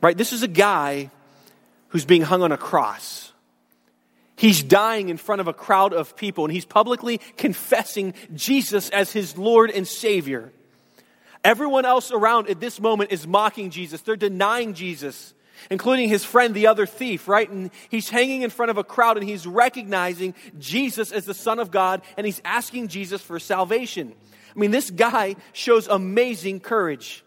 Right? 0.00 0.16
This 0.16 0.32
is 0.32 0.42
a 0.42 0.48
guy 0.48 1.10
who's 1.88 2.04
being 2.04 2.22
hung 2.22 2.42
on 2.42 2.52
a 2.52 2.56
cross. 2.56 3.32
He's 4.36 4.62
dying 4.62 5.08
in 5.08 5.16
front 5.16 5.40
of 5.40 5.48
a 5.48 5.52
crowd 5.52 5.92
of 5.92 6.16
people, 6.16 6.44
and 6.44 6.52
he's 6.52 6.64
publicly 6.64 7.18
confessing 7.36 8.14
Jesus 8.34 8.88
as 8.90 9.12
his 9.12 9.36
Lord 9.36 9.70
and 9.70 9.86
Savior. 9.86 10.52
Everyone 11.44 11.84
else 11.84 12.12
around 12.12 12.48
at 12.48 12.60
this 12.60 12.80
moment 12.80 13.12
is 13.12 13.26
mocking 13.26 13.70
Jesus. 13.70 14.00
They're 14.00 14.16
denying 14.16 14.74
Jesus 14.74 15.34
including 15.70 16.08
his 16.08 16.24
friend, 16.24 16.54
the 16.54 16.66
other 16.66 16.86
thief, 16.86 17.28
right? 17.28 17.48
And 17.48 17.70
he's 17.88 18.08
hanging 18.08 18.42
in 18.42 18.50
front 18.50 18.70
of 18.70 18.78
a 18.78 18.84
crowd 18.84 19.16
and 19.16 19.28
he's 19.28 19.46
recognizing 19.46 20.34
Jesus 20.58 21.12
as 21.12 21.24
the 21.24 21.34
Son 21.34 21.58
of 21.58 21.70
God 21.70 22.02
and 22.16 22.26
he's 22.26 22.40
asking 22.44 22.88
Jesus 22.88 23.20
for 23.20 23.38
salvation. 23.38 24.12
I 24.54 24.58
mean, 24.58 24.70
this 24.70 24.90
guy 24.90 25.36
shows 25.52 25.88
amazing 25.88 26.60
courage. 26.60 27.24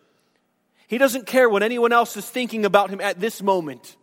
He 0.88 0.98
doesn't 0.98 1.26
care 1.26 1.50
what 1.50 1.64
anyone 1.64 1.94
else 1.94 2.18
is 2.18 2.30
thinking 2.30 2.66
about 2.66 2.90
him 2.90 3.00
at 3.00 3.20
this 3.20 3.42
moment, 3.42 3.96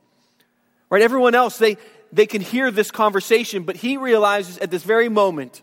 right? 0.88 1.02
Everyone 1.02 1.34
else, 1.34 1.58
they, 1.58 1.76
they 2.12 2.26
can 2.26 2.40
hear 2.40 2.70
this 2.70 2.90
conversation, 2.90 3.64
but 3.64 3.76
he 3.76 3.96
realizes 3.96 4.58
at 4.58 4.70
this 4.70 4.82
very 4.82 5.08
moment, 5.08 5.62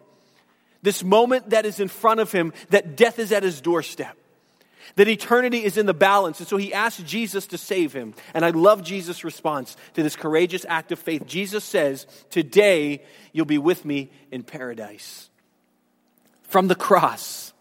this 0.83 1.03
moment 1.03 1.49
that 1.49 1.65
is 1.65 1.79
in 1.79 1.87
front 1.87 2.19
of 2.19 2.31
him, 2.31 2.53
that 2.69 2.95
death 2.95 3.17
is 3.17 3.31
at 3.31 3.41
his 3.41 3.61
doorstep 3.61 4.17
that 4.95 5.07
eternity 5.07 5.63
is 5.63 5.77
in 5.77 5.85
the 5.85 5.93
balance. 5.93 6.39
And 6.39 6.47
so 6.47 6.57
he 6.57 6.73
asked 6.73 7.05
Jesus 7.05 7.47
to 7.47 7.57
save 7.57 7.93
him. 7.93 8.13
And 8.33 8.45
I 8.45 8.51
love 8.51 8.83
Jesus' 8.83 9.23
response 9.23 9.75
to 9.93 10.03
this 10.03 10.15
courageous 10.15 10.65
act 10.67 10.91
of 10.91 10.99
faith. 10.99 11.25
Jesus 11.25 11.63
says, 11.63 12.07
Today 12.29 13.03
you'll 13.33 13.45
be 13.45 13.57
with 13.57 13.85
me 13.85 14.11
in 14.31 14.43
paradise. 14.43 15.29
From 16.43 16.67
the 16.67 16.75
cross, 16.75 17.53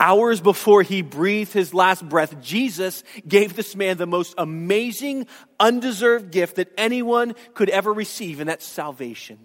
hours 0.00 0.40
before 0.40 0.82
he 0.82 1.02
breathed 1.02 1.52
his 1.52 1.74
last 1.74 2.06
breath, 2.08 2.40
Jesus 2.40 3.04
gave 3.26 3.54
this 3.54 3.76
man 3.76 3.96
the 3.96 4.06
most 4.06 4.34
amazing, 4.38 5.26
undeserved 5.60 6.30
gift 6.30 6.56
that 6.56 6.72
anyone 6.76 7.34
could 7.54 7.68
ever 7.68 7.92
receive, 7.92 8.40
and 8.40 8.48
that's 8.48 8.66
salvation. 8.66 9.38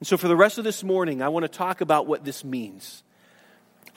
And 0.00 0.06
so, 0.06 0.16
for 0.16 0.28
the 0.28 0.36
rest 0.36 0.58
of 0.58 0.64
this 0.64 0.84
morning, 0.84 1.22
I 1.22 1.28
want 1.28 1.44
to 1.44 1.48
talk 1.48 1.80
about 1.80 2.06
what 2.06 2.24
this 2.24 2.44
means. 2.44 3.02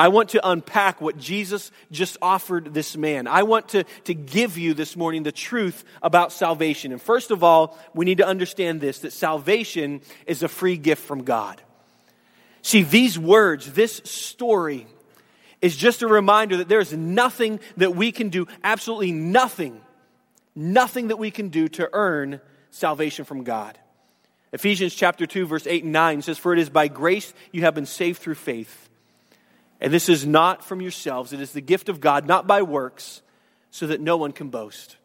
I 0.01 0.08
want 0.08 0.29
to 0.29 0.50
unpack 0.50 1.00
what 1.00 1.20
Jesus 1.20 1.70
just 1.91 2.17
offered 2.24 2.74
this 2.74 2.98
man. 2.98 3.27
I 3.27 3.43
want 3.43 3.70
to, 3.70 3.84
to 4.05 4.15
give 4.15 4.58
you 4.58 4.74
this 4.74 4.98
morning 4.98 5.22
the 5.22 5.31
truth 5.31 5.84
about 6.01 6.34
salvation. 6.34 6.91
And 6.91 7.00
first 7.00 7.29
of 7.29 7.43
all, 7.43 7.77
we 7.93 8.03
need 8.03 8.17
to 8.17 8.25
understand 8.25 8.81
this 8.81 8.98
that 9.01 9.13
salvation 9.13 10.01
is 10.25 10.41
a 10.41 10.48
free 10.48 10.75
gift 10.75 11.03
from 11.03 11.24
God. 11.24 11.62
See, 12.63 12.81
these 12.81 13.20
words, 13.20 13.74
this 13.74 14.01
story, 14.03 14.88
is 15.62 15.77
just 15.77 16.01
a 16.01 16.08
reminder 16.08 16.58
that 16.58 16.67
there 16.67 16.79
is 16.79 16.93
nothing 16.93 17.60
that 17.77 17.96
we 17.96 18.12
can 18.12 18.29
do, 18.29 18.48
absolutely 18.63 19.12
nothing, 19.12 19.79
nothing 20.55 21.10
that 21.10 21.17
we 21.17 21.29
can 21.29 21.50
do 21.50 21.67
to 21.67 21.88
earn 21.93 22.41
salvation 22.72 23.24
from 23.24 23.43
God. 23.43 23.77
Ephesians 24.51 24.96
chapter 24.96 25.27
2 25.27 25.46
verse 25.46 25.67
8 25.67 25.84
and 25.84 25.93
9 25.93 26.24
says 26.24 26.39
for 26.39 26.53
it 26.53 26.58
is 26.58 26.72
by 26.72 26.88
grace 26.88 27.36
you 27.51 27.62
have 27.62 27.75
been 27.75 27.86
saved 27.86 28.20
through 28.20 28.34
faith. 28.34 28.88
And 29.81 29.91
this 29.91 30.09
is 30.09 30.25
not 30.25 30.63
from 30.63 30.79
yourselves, 30.79 31.33
it 31.33 31.41
is 31.41 31.51
the 31.51 31.61
gift 31.61 31.89
of 31.89 32.00
God, 32.00 32.27
not 32.27 32.45
by 32.47 32.61
works, 32.61 33.21
so 33.71 33.88
that 33.88 34.00
no 34.00 34.15
one 34.15 34.31
can 34.31 34.50
boast. 34.50 34.97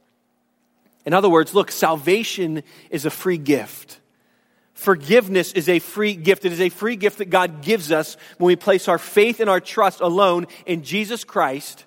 In 1.07 1.15
other 1.15 1.31
words, 1.31 1.55
look, 1.55 1.71
salvation 1.71 2.63
is 2.91 3.07
a 3.07 3.11
free 3.11 3.39
gift. 3.39 4.01
Forgiveness 4.75 5.53
is 5.53 5.71
a 5.71 5.79
free 5.79 6.15
gift. 6.15 6.45
It 6.45 6.53
is 6.53 6.61
a 6.61 6.69
free 6.69 6.97
gift 6.97 7.19
that 7.19 7.31
God 7.31 7.63
gives 7.63 7.91
us 7.91 8.19
when 8.37 8.49
we 8.49 8.57
place 8.57 8.89
our 8.89 8.99
faith 8.99 9.41
and 9.41 9.49
our 9.49 9.61
trust 9.61 10.01
alone 10.01 10.47
in 10.67 10.83
Jesus 10.83 11.25
Christ 11.25 11.87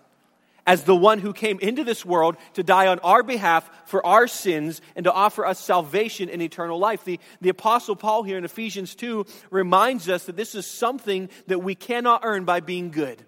as 0.70 0.84
the 0.84 0.96
one 0.96 1.18
who 1.18 1.34
came 1.34 1.58
into 1.62 1.84
this 1.84 2.06
world 2.06 2.38
to 2.54 2.62
die 2.62 2.86
on 2.86 3.00
our 3.00 3.24
behalf 3.24 3.68
for 3.86 4.06
our 4.06 4.28
sins 4.28 4.82
and 4.96 5.04
to 5.04 5.12
offer 5.12 5.44
us 5.44 5.60
salvation 5.60 6.30
and 6.30 6.44
eternal 6.44 6.78
life. 6.78 7.04
The, 7.04 7.20
the 7.42 7.50
Apostle 7.50 7.96
Paul 7.96 8.22
here 8.22 8.38
in 8.38 8.46
Ephesians 8.46 8.94
2 8.94 9.26
reminds 9.50 10.08
us 10.08 10.26
that 10.26 10.38
this 10.38 10.54
is 10.54 10.68
something 10.68 11.28
that 11.48 11.64
we 11.64 11.74
cannot 11.74 12.22
earn 12.24 12.46
by 12.46 12.60
being 12.60 12.92
good. 12.92 13.26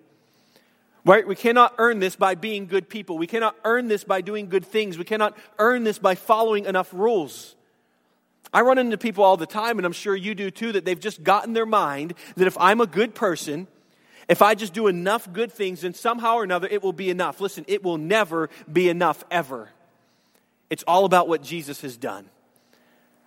Right? 1.04 1.28
We 1.28 1.34
cannot 1.34 1.74
earn 1.80 1.98
this 1.98 2.16
by 2.16 2.36
being 2.36 2.68
good 2.68 2.88
people. 2.88 3.18
We 3.18 3.26
cannot 3.26 3.56
earn 3.66 3.88
this 3.88 4.04
by 4.04 4.22
doing 4.22 4.48
good 4.48 4.64
things. 4.64 5.00
We 5.00 5.04
cannot 5.04 5.36
earn 5.58 5.84
this 5.84 5.98
by 5.98 6.14
following 6.14 6.66
enough 6.66 6.94
rules. 6.94 7.56
I 8.54 8.62
run 8.62 8.78
into 8.78 9.00
people 9.00 9.24
all 9.24 9.36
the 9.36 9.48
time, 9.48 9.80
and 9.80 9.86
I'm 9.88 9.94
sure 9.94 10.16
you 10.16 10.36
do 10.36 10.52
too, 10.52 10.74
that 10.74 10.86
they've 10.86 11.00
just 11.00 11.24
gotten 11.24 11.54
their 11.54 11.66
mind 11.66 12.14
that 12.36 12.46
if 12.46 12.56
I'm 12.60 12.82
a 12.82 12.86
good 12.86 13.16
person, 13.16 13.66
if 14.28 14.42
I 14.42 14.56
just 14.56 14.74
do 14.74 14.88
enough 14.88 15.32
good 15.32 15.52
things, 15.52 15.82
then 15.82 15.94
somehow 15.94 16.36
or 16.36 16.44
another 16.44 16.68
it 16.70 16.82
will 16.82 16.94
be 16.94 17.10
enough. 17.10 17.42
Listen, 17.42 17.66
it 17.68 17.84
will 17.84 17.98
never 17.98 18.50
be 18.72 18.90
enough, 18.90 19.24
ever. 19.30 19.70
It's 20.70 20.84
all 20.84 21.06
about 21.06 21.28
what 21.28 21.44
Jesus 21.44 21.82
has 21.82 21.98
done. 21.98 22.30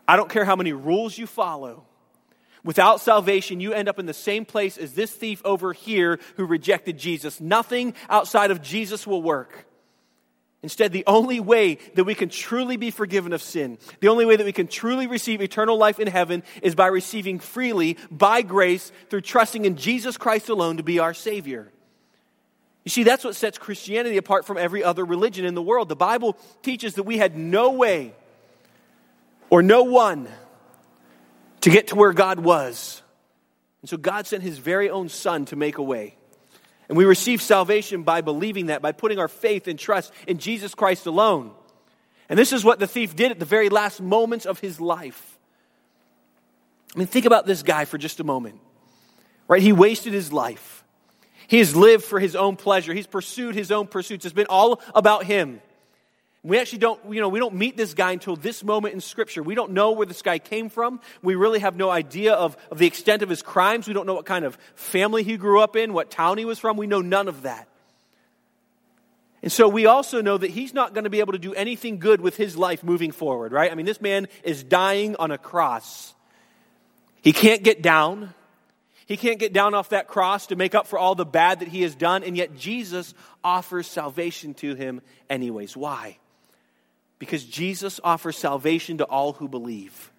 I 0.06 0.16
don't 0.16 0.30
care 0.30 0.44
how 0.44 0.56
many 0.56 0.72
rules 0.72 1.16
you 1.16 1.26
follow. 1.26 1.84
Without 2.64 3.00
salvation, 3.00 3.60
you 3.60 3.74
end 3.74 3.88
up 3.88 3.98
in 3.98 4.06
the 4.06 4.14
same 4.14 4.46
place 4.46 4.78
as 4.78 4.94
this 4.94 5.12
thief 5.12 5.42
over 5.44 5.74
here 5.74 6.18
who 6.36 6.46
rejected 6.46 6.98
Jesus. 6.98 7.40
Nothing 7.40 7.94
outside 8.08 8.50
of 8.50 8.62
Jesus 8.62 9.06
will 9.06 9.22
work. 9.22 9.66
Instead, 10.64 10.92
the 10.92 11.04
only 11.06 11.40
way 11.40 11.74
that 11.94 12.04
we 12.04 12.14
can 12.14 12.30
truly 12.30 12.78
be 12.78 12.90
forgiven 12.90 13.34
of 13.34 13.42
sin, 13.42 13.76
the 14.00 14.08
only 14.08 14.24
way 14.24 14.34
that 14.34 14.46
we 14.46 14.52
can 14.52 14.66
truly 14.66 15.06
receive 15.06 15.42
eternal 15.42 15.76
life 15.76 16.00
in 16.00 16.08
heaven 16.08 16.42
is 16.62 16.74
by 16.74 16.86
receiving 16.86 17.38
freely, 17.38 17.98
by 18.10 18.40
grace, 18.40 18.90
through 19.10 19.20
trusting 19.20 19.66
in 19.66 19.76
Jesus 19.76 20.16
Christ 20.16 20.48
alone 20.48 20.78
to 20.78 20.82
be 20.82 20.98
our 20.98 21.12
Savior. 21.12 21.70
You 22.82 22.90
see, 22.90 23.02
that's 23.02 23.24
what 23.24 23.36
sets 23.36 23.58
Christianity 23.58 24.16
apart 24.16 24.46
from 24.46 24.56
every 24.56 24.82
other 24.82 25.04
religion 25.04 25.44
in 25.44 25.54
the 25.54 25.60
world. 25.60 25.90
The 25.90 25.96
Bible 25.96 26.34
teaches 26.62 26.94
that 26.94 27.02
we 27.02 27.18
had 27.18 27.36
no 27.36 27.72
way 27.72 28.14
or 29.50 29.62
no 29.62 29.82
one 29.82 30.26
to 31.60 31.68
get 31.68 31.88
to 31.88 31.94
where 31.94 32.14
God 32.14 32.38
was. 32.38 33.02
And 33.82 33.90
so 33.90 33.98
God 33.98 34.26
sent 34.26 34.42
His 34.42 34.56
very 34.56 34.88
own 34.88 35.10
Son 35.10 35.44
to 35.46 35.56
make 35.56 35.76
a 35.76 35.82
way. 35.82 36.16
And 36.88 36.98
we 36.98 37.04
receive 37.04 37.40
salvation 37.40 38.02
by 38.02 38.20
believing 38.20 38.66
that, 38.66 38.82
by 38.82 38.92
putting 38.92 39.18
our 39.18 39.28
faith 39.28 39.68
and 39.68 39.78
trust 39.78 40.12
in 40.26 40.38
Jesus 40.38 40.74
Christ 40.74 41.06
alone. 41.06 41.52
And 42.28 42.38
this 42.38 42.52
is 42.52 42.64
what 42.64 42.78
the 42.78 42.86
thief 42.86 43.16
did 43.16 43.30
at 43.30 43.38
the 43.38 43.44
very 43.44 43.68
last 43.68 44.00
moments 44.00 44.46
of 44.46 44.60
his 44.60 44.80
life. 44.80 45.38
I 46.94 46.98
mean, 46.98 47.08
think 47.08 47.26
about 47.26 47.46
this 47.46 47.62
guy 47.62 47.84
for 47.86 47.98
just 47.98 48.20
a 48.20 48.24
moment. 48.24 48.60
Right? 49.48 49.62
He 49.62 49.72
wasted 49.72 50.12
his 50.12 50.32
life. 50.32 50.84
He 51.48 51.58
has 51.58 51.76
lived 51.76 52.04
for 52.04 52.18
his 52.18 52.34
own 52.36 52.56
pleasure. 52.56 52.94
He's 52.94 53.06
pursued 53.06 53.54
his 53.54 53.70
own 53.70 53.86
pursuits. 53.86 54.24
It's 54.24 54.34
been 54.34 54.46
all 54.48 54.80
about 54.94 55.24
him. 55.24 55.60
We 56.44 56.58
actually 56.58 56.80
don't, 56.80 57.00
you 57.10 57.22
know, 57.22 57.30
we 57.30 57.38
don't 57.38 57.54
meet 57.54 57.74
this 57.74 57.94
guy 57.94 58.12
until 58.12 58.36
this 58.36 58.62
moment 58.62 58.92
in 58.92 59.00
Scripture. 59.00 59.42
We 59.42 59.54
don't 59.54 59.72
know 59.72 59.92
where 59.92 60.06
this 60.06 60.20
guy 60.20 60.38
came 60.38 60.68
from. 60.68 61.00
We 61.22 61.36
really 61.36 61.60
have 61.60 61.74
no 61.74 61.88
idea 61.88 62.34
of, 62.34 62.58
of 62.70 62.76
the 62.76 62.86
extent 62.86 63.22
of 63.22 63.30
his 63.30 63.40
crimes. 63.40 63.88
We 63.88 63.94
don't 63.94 64.06
know 64.06 64.12
what 64.12 64.26
kind 64.26 64.44
of 64.44 64.58
family 64.74 65.22
he 65.22 65.38
grew 65.38 65.60
up 65.60 65.74
in, 65.74 65.94
what 65.94 66.10
town 66.10 66.36
he 66.36 66.44
was 66.44 66.58
from. 66.58 66.76
We 66.76 66.86
know 66.86 67.00
none 67.00 67.28
of 67.28 67.42
that. 67.42 67.66
And 69.40 69.50
so 69.50 69.68
we 69.68 69.86
also 69.86 70.20
know 70.20 70.36
that 70.36 70.50
he's 70.50 70.74
not 70.74 70.92
going 70.92 71.04
to 71.04 71.10
be 71.10 71.20
able 71.20 71.32
to 71.32 71.38
do 71.38 71.54
anything 71.54 71.98
good 71.98 72.20
with 72.20 72.36
his 72.36 72.58
life 72.58 72.84
moving 72.84 73.10
forward, 73.10 73.52
right? 73.52 73.72
I 73.72 73.74
mean, 73.74 73.86
this 73.86 74.02
man 74.02 74.28
is 74.42 74.62
dying 74.62 75.16
on 75.16 75.30
a 75.30 75.38
cross. 75.38 76.14
He 77.22 77.32
can't 77.32 77.62
get 77.62 77.80
down. 77.80 78.34
He 79.06 79.16
can't 79.16 79.38
get 79.38 79.54
down 79.54 79.72
off 79.72 79.90
that 79.90 80.08
cross 80.08 80.48
to 80.48 80.56
make 80.56 80.74
up 80.74 80.86
for 80.86 80.98
all 80.98 81.14
the 81.14 81.24
bad 81.24 81.60
that 81.60 81.68
he 81.68 81.82
has 81.82 81.94
done, 81.94 82.22
and 82.22 82.36
yet 82.36 82.54
Jesus 82.54 83.14
offers 83.42 83.86
salvation 83.86 84.52
to 84.54 84.74
him 84.74 85.00
anyways. 85.30 85.74
Why? 85.74 86.18
Because 87.18 87.44
Jesus 87.44 88.00
offers 88.02 88.36
salvation 88.36 88.98
to 88.98 89.04
all 89.04 89.34
who 89.34 89.48
believe. 89.48 90.10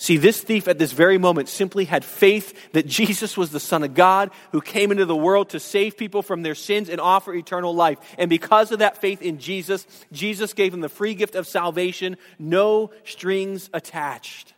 See, 0.00 0.16
this 0.16 0.40
thief 0.40 0.66
at 0.66 0.78
this 0.78 0.92
very 0.92 1.18
moment 1.18 1.50
simply 1.50 1.84
had 1.84 2.06
faith 2.06 2.72
that 2.72 2.86
Jesus 2.86 3.36
was 3.36 3.50
the 3.50 3.60
Son 3.60 3.82
of 3.82 3.92
God 3.92 4.30
who 4.50 4.62
came 4.62 4.90
into 4.90 5.04
the 5.04 5.14
world 5.14 5.50
to 5.50 5.60
save 5.60 5.98
people 5.98 6.22
from 6.22 6.42
their 6.42 6.54
sins 6.54 6.88
and 6.88 7.02
offer 7.02 7.34
eternal 7.34 7.74
life. 7.74 7.98
And 8.16 8.30
because 8.30 8.72
of 8.72 8.78
that 8.78 8.96
faith 8.96 9.20
in 9.20 9.38
Jesus, 9.38 9.86
Jesus 10.10 10.54
gave 10.54 10.72
him 10.72 10.80
the 10.80 10.88
free 10.88 11.12
gift 11.12 11.34
of 11.34 11.46
salvation, 11.46 12.16
no 12.38 12.92
strings 13.04 13.68
attached. 13.74 14.54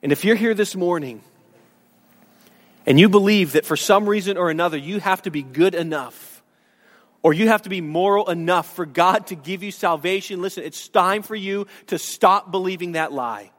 And 0.00 0.12
if 0.12 0.24
you're 0.24 0.36
here 0.36 0.54
this 0.54 0.76
morning 0.76 1.20
and 2.86 3.00
you 3.00 3.08
believe 3.08 3.54
that 3.54 3.66
for 3.66 3.76
some 3.76 4.08
reason 4.08 4.36
or 4.36 4.48
another 4.48 4.76
you 4.76 5.00
have 5.00 5.22
to 5.22 5.32
be 5.32 5.42
good 5.42 5.74
enough, 5.74 6.33
or 7.24 7.32
you 7.32 7.48
have 7.48 7.62
to 7.62 7.70
be 7.70 7.80
moral 7.80 8.28
enough 8.30 8.76
for 8.76 8.84
God 8.84 9.28
to 9.28 9.34
give 9.34 9.62
you 9.62 9.72
salvation. 9.72 10.42
Listen, 10.42 10.62
it's 10.62 10.88
time 10.88 11.22
for 11.22 11.34
you 11.34 11.66
to 11.86 11.98
stop 11.98 12.50
believing 12.50 12.92
that 12.92 13.12
lie. 13.12 13.50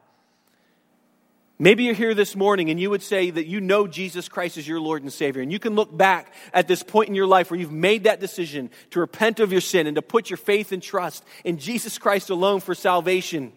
Maybe 1.58 1.84
you're 1.84 1.96
here 1.96 2.14
this 2.14 2.36
morning 2.36 2.70
and 2.70 2.80
you 2.80 2.92
would 2.92 3.02
say 3.02 3.32
that 3.32 3.48
you 3.48 3.60
know 3.60 3.88
Jesus 3.88 4.30
Christ 4.30 4.60
is 4.60 4.68
your 4.68 4.80
Lord 4.80 5.02
and 5.02 5.12
Savior. 5.12 5.42
And 5.42 5.52
you 5.52 5.58
can 5.58 5.74
look 5.74 5.96
back 5.96 6.32
at 6.54 6.68
this 6.68 6.84
point 6.84 7.10
in 7.10 7.16
your 7.16 7.26
life 7.26 7.50
where 7.50 7.60
you've 7.60 7.72
made 7.72 8.04
that 8.04 8.20
decision 8.20 8.70
to 8.92 9.00
repent 9.00 9.40
of 9.40 9.52
your 9.52 9.62
sin 9.62 9.88
and 9.88 9.96
to 9.96 10.02
put 10.04 10.30
your 10.30 10.38
faith 10.38 10.72
and 10.72 10.84
trust 10.84 11.26
in 11.44 11.58
Jesus 11.58 11.98
Christ 11.98 12.30
alone 12.30 12.60
for 12.60 12.76
salvation. 12.76 13.52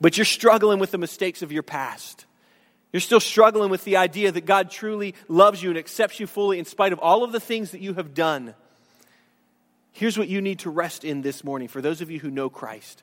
But 0.00 0.18
you're 0.18 0.24
struggling 0.24 0.80
with 0.80 0.90
the 0.90 0.98
mistakes 0.98 1.42
of 1.42 1.52
your 1.52 1.62
past. 1.62 2.24
You're 2.92 3.00
still 3.00 3.20
struggling 3.20 3.70
with 3.70 3.84
the 3.84 3.98
idea 3.98 4.32
that 4.32 4.44
God 4.44 4.72
truly 4.72 5.14
loves 5.28 5.62
you 5.62 5.68
and 5.70 5.78
accepts 5.78 6.18
you 6.18 6.26
fully 6.26 6.58
in 6.58 6.64
spite 6.64 6.92
of 6.92 6.98
all 6.98 7.22
of 7.22 7.30
the 7.30 7.38
things 7.38 7.70
that 7.70 7.80
you 7.80 7.94
have 7.94 8.12
done. 8.12 8.54
Here's 9.92 10.16
what 10.16 10.28
you 10.28 10.40
need 10.40 10.60
to 10.60 10.70
rest 10.70 11.04
in 11.04 11.22
this 11.22 11.44
morning 11.44 11.68
for 11.68 11.82
those 11.82 12.00
of 12.00 12.10
you 12.10 12.18
who 12.18 12.30
know 12.30 12.48
Christ. 12.48 13.02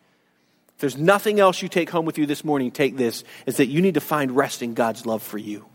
If 0.76 0.82
there's 0.82 0.98
nothing 0.98 1.40
else 1.40 1.62
you 1.62 1.70
take 1.70 1.90
home 1.90 2.06
with 2.06 2.18
you 2.18 2.26
this 2.26 2.44
morning, 2.44 2.72
take 2.72 2.98
this 2.98 3.24
is 3.46 3.58
that 3.58 3.66
you 3.66 3.82
need 3.82 3.96
to 3.96 4.02
find 4.02 4.36
rest 4.36 4.62
in 4.62 4.74
God's 4.74 5.06
love 5.06 5.24
for 5.24 5.38
you. 5.38 5.66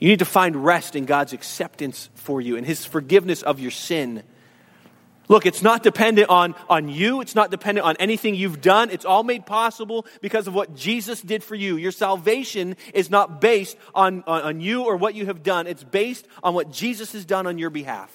You 0.00 0.08
need 0.08 0.18
to 0.18 0.24
find 0.24 0.64
rest 0.64 0.96
in 0.96 1.04
God's 1.04 1.32
acceptance 1.32 2.10
for 2.14 2.40
you 2.40 2.56
and 2.56 2.66
his 2.66 2.84
forgiveness 2.84 3.42
of 3.42 3.60
your 3.60 3.70
sin. 3.70 4.22
Look, 5.28 5.46
it's 5.46 5.62
not 5.62 5.82
dependent 5.82 6.28
on, 6.28 6.54
on 6.68 6.88
you. 6.88 7.20
It's 7.20 7.34
not 7.34 7.50
dependent 7.50 7.86
on 7.86 7.96
anything 7.98 8.34
you've 8.34 8.60
done. 8.60 8.90
It's 8.90 9.06
all 9.06 9.22
made 9.22 9.46
possible 9.46 10.06
because 10.20 10.46
of 10.46 10.54
what 10.54 10.74
Jesus 10.74 11.22
did 11.22 11.42
for 11.42 11.54
you. 11.54 11.76
Your 11.76 11.92
salvation 11.92 12.76
is 12.92 13.10
not 13.10 13.40
based 13.40 13.78
on, 13.94 14.22
on, 14.26 14.42
on 14.42 14.60
you 14.60 14.82
or 14.82 14.96
what 14.96 15.14
you 15.14 15.26
have 15.26 15.42
done. 15.42 15.66
It's 15.66 15.84
based 15.84 16.26
on 16.42 16.52
what 16.52 16.70
Jesus 16.70 17.12
has 17.12 17.24
done 17.24 17.46
on 17.46 17.58
your 17.58 17.70
behalf. 17.70 18.12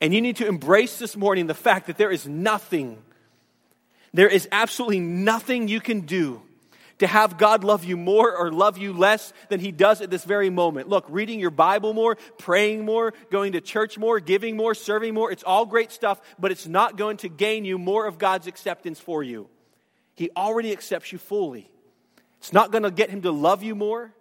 And 0.00 0.12
you 0.12 0.20
need 0.20 0.36
to 0.36 0.46
embrace 0.46 0.98
this 0.98 1.16
morning 1.16 1.46
the 1.46 1.54
fact 1.54 1.86
that 1.86 1.96
there 1.96 2.10
is 2.10 2.26
nothing, 2.26 3.02
there 4.12 4.28
is 4.28 4.48
absolutely 4.52 5.00
nothing 5.00 5.68
you 5.68 5.80
can 5.80 6.00
do 6.02 6.42
to 6.98 7.06
have 7.06 7.36
God 7.36 7.64
love 7.64 7.84
you 7.84 7.96
more 7.96 8.34
or 8.34 8.50
love 8.50 8.78
you 8.78 8.92
less 8.92 9.32
than 9.48 9.60
He 9.60 9.70
does 9.70 10.00
at 10.00 10.10
this 10.10 10.24
very 10.24 10.50
moment. 10.50 10.88
Look, 10.88 11.06
reading 11.08 11.40
your 11.40 11.50
Bible 11.50 11.92
more, 11.92 12.16
praying 12.38 12.84
more, 12.84 13.12
going 13.30 13.52
to 13.52 13.60
church 13.60 13.98
more, 13.98 14.18
giving 14.20 14.56
more, 14.56 14.74
serving 14.74 15.12
more, 15.12 15.30
it's 15.30 15.42
all 15.42 15.66
great 15.66 15.92
stuff, 15.92 16.20
but 16.38 16.50
it's 16.50 16.66
not 16.66 16.96
going 16.96 17.18
to 17.18 17.28
gain 17.28 17.64
you 17.64 17.78
more 17.78 18.06
of 18.06 18.18
God's 18.18 18.46
acceptance 18.46 18.98
for 18.98 19.22
you. 19.22 19.48
He 20.14 20.30
already 20.36 20.72
accepts 20.72 21.12
you 21.12 21.18
fully. 21.18 21.70
It's 22.38 22.52
not 22.52 22.70
going 22.70 22.84
to 22.84 22.90
get 22.90 23.10
Him 23.10 23.22
to 23.22 23.30
love 23.30 23.62
you 23.62 23.74
more. 23.74 24.12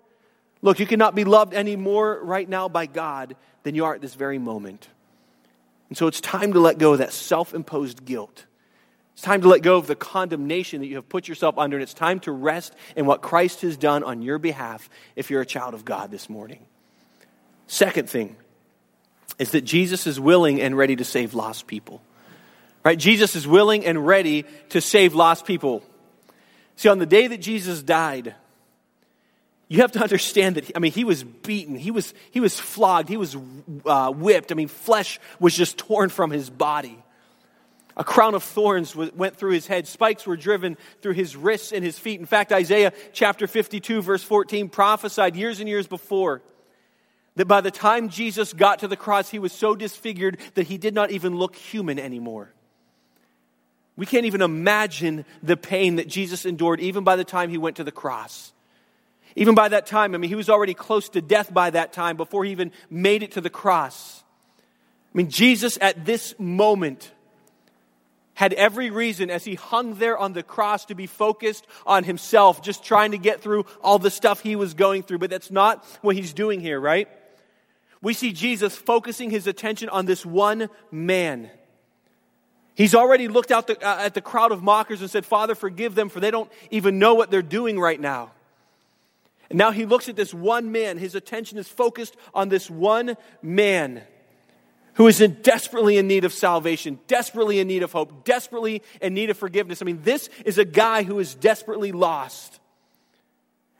Look, 0.61 0.79
you 0.79 0.87
cannot 0.87 1.15
be 1.15 1.23
loved 1.23 1.53
any 1.53 1.75
more 1.75 2.19
right 2.23 2.47
now 2.47 2.67
by 2.67 2.87
God 2.87 3.35
than 3.63 3.75
you 3.75 3.85
are 3.85 3.95
at 3.95 4.01
this 4.01 4.15
very 4.15 4.39
moment. 4.39 4.89
And 5.89 5.97
so 5.97 6.07
it's 6.07 6.21
time 6.21 6.53
to 6.53 6.59
let 6.59 6.77
go 6.77 6.93
of 6.93 6.99
that 6.99 7.13
self 7.13 7.53
imposed 7.53 8.05
guilt. 8.05 8.45
It's 9.13 9.21
time 9.21 9.41
to 9.41 9.47
let 9.47 9.61
go 9.61 9.77
of 9.77 9.87
the 9.87 9.95
condemnation 9.95 10.81
that 10.81 10.87
you 10.87 10.95
have 10.95 11.07
put 11.07 11.27
yourself 11.27 11.57
under, 11.57 11.77
and 11.77 11.83
it's 11.83 11.93
time 11.93 12.19
to 12.21 12.31
rest 12.31 12.75
in 12.97 13.05
what 13.05 13.21
Christ 13.21 13.61
has 13.61 13.77
done 13.77 14.03
on 14.03 14.21
your 14.21 14.37
behalf 14.37 14.89
if 15.15 15.29
you're 15.29 15.41
a 15.41 15.45
child 15.45 15.73
of 15.73 15.85
God 15.85 16.11
this 16.11 16.29
morning. 16.29 16.65
Second 17.67 18.09
thing 18.09 18.35
is 19.39 19.51
that 19.51 19.61
Jesus 19.61 20.05
is 20.05 20.19
willing 20.19 20.61
and 20.61 20.77
ready 20.77 20.95
to 20.97 21.05
save 21.05 21.33
lost 21.33 21.65
people. 21.65 22.01
Right? 22.83 22.99
Jesus 22.99 23.35
is 23.35 23.47
willing 23.47 23.85
and 23.85 24.05
ready 24.05 24.45
to 24.69 24.81
save 24.81 25.15
lost 25.15 25.45
people. 25.45 25.81
See, 26.75 26.89
on 26.89 26.99
the 26.99 27.05
day 27.05 27.27
that 27.27 27.39
Jesus 27.39 27.81
died, 27.81 28.35
you 29.67 29.81
have 29.81 29.91
to 29.93 29.99
understand 29.99 30.55
that, 30.55 30.71
I 30.75 30.79
mean, 30.79 30.91
he 30.91 31.03
was 31.03 31.23
beaten, 31.23 31.75
he 31.75 31.91
was, 31.91 32.13
he 32.31 32.39
was 32.39 32.59
flogged, 32.59 33.09
he 33.09 33.17
was 33.17 33.35
uh, 33.85 34.11
whipped. 34.11 34.51
I 34.51 34.55
mean, 34.55 34.67
flesh 34.67 35.19
was 35.39 35.55
just 35.55 35.77
torn 35.77 36.09
from 36.09 36.29
his 36.29 36.49
body. 36.49 37.01
A 37.97 38.03
crown 38.03 38.35
of 38.35 38.43
thorns 38.43 38.93
went 38.95 39.37
through 39.37 39.51
his 39.51 39.67
head. 39.67 39.87
Spikes 39.87 40.27
were 40.27 40.35
driven 40.35 40.77
through 41.01 41.13
his 41.13 41.35
wrists 41.35 41.71
and 41.71 41.83
his 41.83 41.97
feet. 41.97 42.19
In 42.19 42.25
fact, 42.25 42.51
Isaiah 42.51 42.91
chapter 43.13 43.47
52, 43.47 44.01
verse 44.01 44.21
14, 44.21 44.67
prophesied 44.67 45.35
years 45.35 45.61
and 45.61 45.69
years 45.69 45.87
before 45.87 46.41
that 47.35 47.47
by 47.47 47.61
the 47.61 47.71
time 47.71 48.09
Jesus 48.09 48.53
got 48.53 48.79
to 48.79 48.89
the 48.89 48.97
cross, 48.97 49.29
he 49.29 49.39
was 49.39 49.53
so 49.53 49.75
disfigured 49.75 50.39
that 50.55 50.67
he 50.67 50.77
did 50.77 50.93
not 50.93 51.11
even 51.11 51.37
look 51.37 51.55
human 51.55 51.97
anymore. 51.97 52.51
We 53.95 54.05
can't 54.05 54.25
even 54.25 54.41
imagine 54.41 55.23
the 55.41 55.55
pain 55.55 55.95
that 55.95 56.09
Jesus 56.09 56.45
endured 56.45 56.81
even 56.81 57.05
by 57.05 57.15
the 57.15 57.23
time 57.23 57.49
he 57.49 57.57
went 57.57 57.77
to 57.77 57.85
the 57.85 57.93
cross. 57.93 58.51
Even 59.35 59.53
by 59.53 59.67
that 59.67 59.85
time, 59.85 60.15
I 60.15 60.17
mean, 60.17 60.29
he 60.29 60.35
was 60.35 60.49
already 60.49 60.73
close 60.73 61.09
to 61.09 61.21
death 61.21 61.53
by 61.53 61.69
that 61.69 61.91
time 61.91 62.15
before 62.15 62.45
he 62.45 62.51
even 62.51 62.71
made 62.89 63.21
it 63.21 63.33
to 63.33 63.41
the 63.41 63.49
cross. 63.49 64.23
I 65.13 65.17
mean, 65.17 65.29
Jesus 65.29 65.77
at 65.81 66.05
this 66.05 66.33
moment 66.39 67.11
had 68.33 68.53
every 68.53 68.89
reason 68.89 69.29
as 69.29 69.45
he 69.45 69.55
hung 69.55 69.95
there 69.95 70.17
on 70.17 70.33
the 70.33 70.43
cross 70.43 70.85
to 70.85 70.95
be 70.95 71.07
focused 71.07 71.65
on 71.85 72.03
himself, 72.03 72.61
just 72.61 72.83
trying 72.83 73.11
to 73.11 73.17
get 73.17 73.41
through 73.41 73.65
all 73.81 73.97
the 73.97 74.11
stuff 74.11 74.41
he 74.41 74.55
was 74.55 74.73
going 74.73 75.03
through. 75.03 75.19
But 75.19 75.29
that's 75.29 75.51
not 75.51 75.85
what 76.01 76.15
he's 76.15 76.33
doing 76.33 76.59
here, 76.59 76.79
right? 76.79 77.07
We 78.01 78.13
see 78.13 78.33
Jesus 78.33 78.75
focusing 78.75 79.29
his 79.29 79.47
attention 79.47 79.89
on 79.89 80.05
this 80.05 80.25
one 80.25 80.69
man. 80.91 81.49
He's 82.75 82.93
already 82.93 83.29
looked 83.29 83.51
out 83.51 83.67
the, 83.67 83.77
uh, 83.85 84.03
at 84.03 84.13
the 84.13 84.21
crowd 84.21 84.51
of 84.51 84.61
mockers 84.61 84.99
and 84.99 85.09
said, 85.09 85.25
Father, 85.25 85.55
forgive 85.55 85.95
them, 85.95 86.09
for 86.09 86.19
they 86.19 86.29
don't 86.29 86.51
even 86.71 86.99
know 86.99 87.15
what 87.15 87.31
they're 87.31 87.41
doing 87.41 87.79
right 87.79 87.99
now. 87.99 88.31
And 89.49 89.57
now 89.57 89.71
he 89.71 89.85
looks 89.85 90.09
at 90.09 90.15
this 90.15 90.33
one 90.33 90.71
man. 90.71 90.97
His 90.97 91.15
attention 91.15 91.57
is 91.57 91.67
focused 91.67 92.15
on 92.33 92.49
this 92.49 92.69
one 92.69 93.15
man 93.41 94.01
who 94.95 95.07
is 95.07 95.21
in 95.21 95.33
desperately 95.41 95.97
in 95.97 96.07
need 96.07 96.23
of 96.23 96.33
salvation, 96.33 96.99
desperately 97.07 97.59
in 97.59 97.67
need 97.67 97.83
of 97.83 97.91
hope, 97.91 98.23
desperately 98.23 98.81
in 99.01 99.13
need 99.13 99.29
of 99.29 99.37
forgiveness. 99.37 99.81
I 99.81 99.85
mean, 99.85 100.01
this 100.03 100.29
is 100.45 100.57
a 100.57 100.65
guy 100.65 101.03
who 101.03 101.19
is 101.19 101.35
desperately 101.35 101.91
lost. 101.91 102.59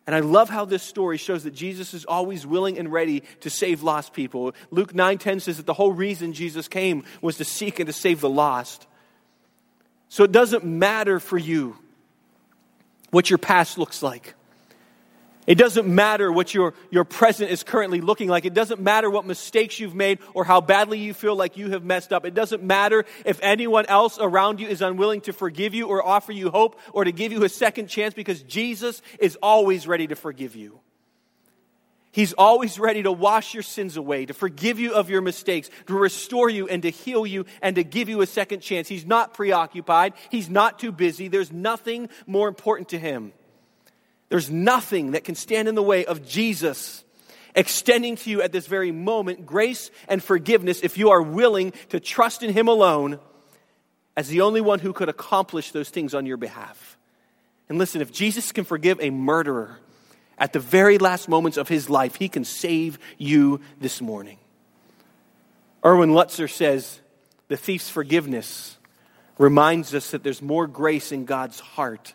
And 0.06 0.16
I 0.16 0.20
love 0.20 0.50
how 0.50 0.66
this 0.66 0.84
story 0.84 1.18
shows 1.18 1.46
that 1.46 1.56
Jesus 1.56 1.94
is 1.94 2.06
always 2.06 2.46
willing 2.46 2.78
and 2.78 2.92
ready 2.92 3.24
to 3.40 3.50
save 3.50 3.82
lost 3.82 4.14
people. 4.14 4.54
Luke 4.70 4.94
9:10 4.94 5.40
says 5.40 5.58
that 5.58 5.66
the 5.66 5.74
whole 5.74 5.92
reason 5.92 6.34
Jesus 6.34 6.68
came 6.68 7.04
was 7.22 7.38
to 7.38 7.46
seek 7.46 7.80
and 7.80 7.88
to 7.88 7.94
save 7.94 8.22
the 8.22 8.30
lost. 8.30 8.86
So 10.10 10.24
it 10.24 10.32
doesn't 10.32 10.64
matter 10.64 11.20
for 11.20 11.38
you 11.38 11.78
what 13.10 13.30
your 13.30 13.40
past 13.40 13.78
looks 13.78 14.04
like. 14.04 14.35
It 15.48 15.56
doesn't 15.56 15.88
matter 15.88 16.32
what 16.32 16.54
your, 16.54 16.74
your 16.90 17.04
present 17.04 17.52
is 17.52 17.62
currently 17.62 18.02
looking 18.02 18.30
like. 18.30 18.46
It 18.46 18.56
doesn't 18.56 18.82
matter 18.82 19.10
what 19.10 19.26
mistakes 19.26 19.80
you've 19.80 19.94
made 19.94 20.20
or 20.34 20.44
how 20.44 20.60
badly 20.60 21.00
you 21.00 21.14
feel 21.14 21.36
like 21.36 21.56
you 21.56 21.70
have 21.72 21.84
messed 21.84 22.12
up. 22.12 22.26
It 22.26 22.34
doesn't 22.34 22.64
matter 22.64 23.06
if 23.26 23.40
anyone 23.44 23.86
else 23.86 24.18
around 24.20 24.60
you 24.60 24.68
is 24.68 24.82
unwilling 24.82 25.22
to 25.22 25.34
forgive 25.34 25.76
you 25.76 25.88
or 25.88 26.06
offer 26.06 26.32
you 26.32 26.50
hope 26.50 26.80
or 26.94 27.04
to 27.04 27.12
give 27.12 27.32
you 27.32 27.44
a 27.44 27.50
second 27.50 27.88
chance 27.88 28.16
because 28.16 28.42
Jesus 28.42 29.04
is 29.20 29.38
always 29.42 29.88
ready 29.88 30.08
to 30.08 30.16
forgive 30.16 30.56
you. 30.56 30.80
He's 32.12 32.34
always 32.34 32.80
ready 32.80 33.04
to 33.04 33.12
wash 33.12 33.54
your 33.54 33.62
sins 33.62 33.98
away, 33.98 34.26
to 34.26 34.34
forgive 34.34 34.80
you 34.80 34.94
of 34.94 35.10
your 35.10 35.22
mistakes, 35.22 35.70
to 35.88 35.94
restore 35.94 36.50
you 36.50 36.66
and 36.68 36.82
to 36.84 36.90
heal 36.90 37.26
you 37.26 37.46
and 37.62 37.76
to 37.76 37.84
give 37.84 38.08
you 38.08 38.22
a 38.22 38.26
second 38.26 38.62
chance. 38.62 38.88
He's 38.88 39.06
not 39.06 39.34
preoccupied. 39.34 40.14
He's 40.32 40.50
not 40.50 40.80
too 40.80 40.94
busy. 40.94 41.28
There's 41.28 41.52
nothing 41.52 42.08
more 42.26 42.48
important 42.48 42.90
to 42.90 42.98
him. 42.98 43.34
There's 44.30 44.50
nothing 44.50 45.12
that 45.12 45.24
can 45.24 45.36
stand 45.36 45.68
in 45.68 45.76
the 45.76 45.84
way 45.84 46.06
of 46.06 46.28
Jesus 46.28 47.04
extending 47.56 48.16
to 48.18 48.30
you 48.30 48.42
at 48.42 48.52
this 48.52 48.68
very 48.68 48.92
moment 48.92 49.46
grace 49.46 49.90
and 50.08 50.22
forgiveness 50.22 50.82
if 50.84 50.98
you 50.98 51.12
are 51.12 51.22
willing 51.22 51.72
to 51.90 52.00
trust 52.00 52.44
in 52.44 52.52
Him 52.52 52.68
alone 52.68 53.20
as 54.18 54.28
the 54.28 54.42
only 54.42 54.62
one 54.62 54.80
who 54.80 54.94
could 54.94 55.10
accomplish 55.10 55.72
those 55.72 55.90
things 55.90 56.14
on 56.14 56.26
your 56.26 56.38
behalf. 56.38 56.98
And 57.70 57.78
listen, 57.78 58.02
if 58.02 58.12
Jesus 58.12 58.52
can 58.52 58.64
forgive 58.64 59.00
a 59.02 59.10
murderer 59.10 59.80
at 60.38 60.54
the 60.54 60.60
very 60.60 60.98
last 60.98 61.28
moments 61.28 61.58
of 61.58 61.68
his 61.68 61.90
life, 61.90 62.16
he 62.16 62.30
can 62.30 62.44
save 62.44 63.00
you 63.18 63.62
this 63.80 64.02
morning. 64.02 64.38
Erwin 65.84 66.12
Lutzer 66.12 66.50
says 66.50 67.00
the 67.48 67.58
thief's 67.58 67.90
forgiveness 67.90 68.78
reminds 69.38 69.94
us 69.94 70.12
that 70.12 70.24
there's 70.24 70.42
more 70.42 70.68
grace 70.68 71.12
in 71.12 71.26
God's 71.26 71.60
heart 71.60 72.14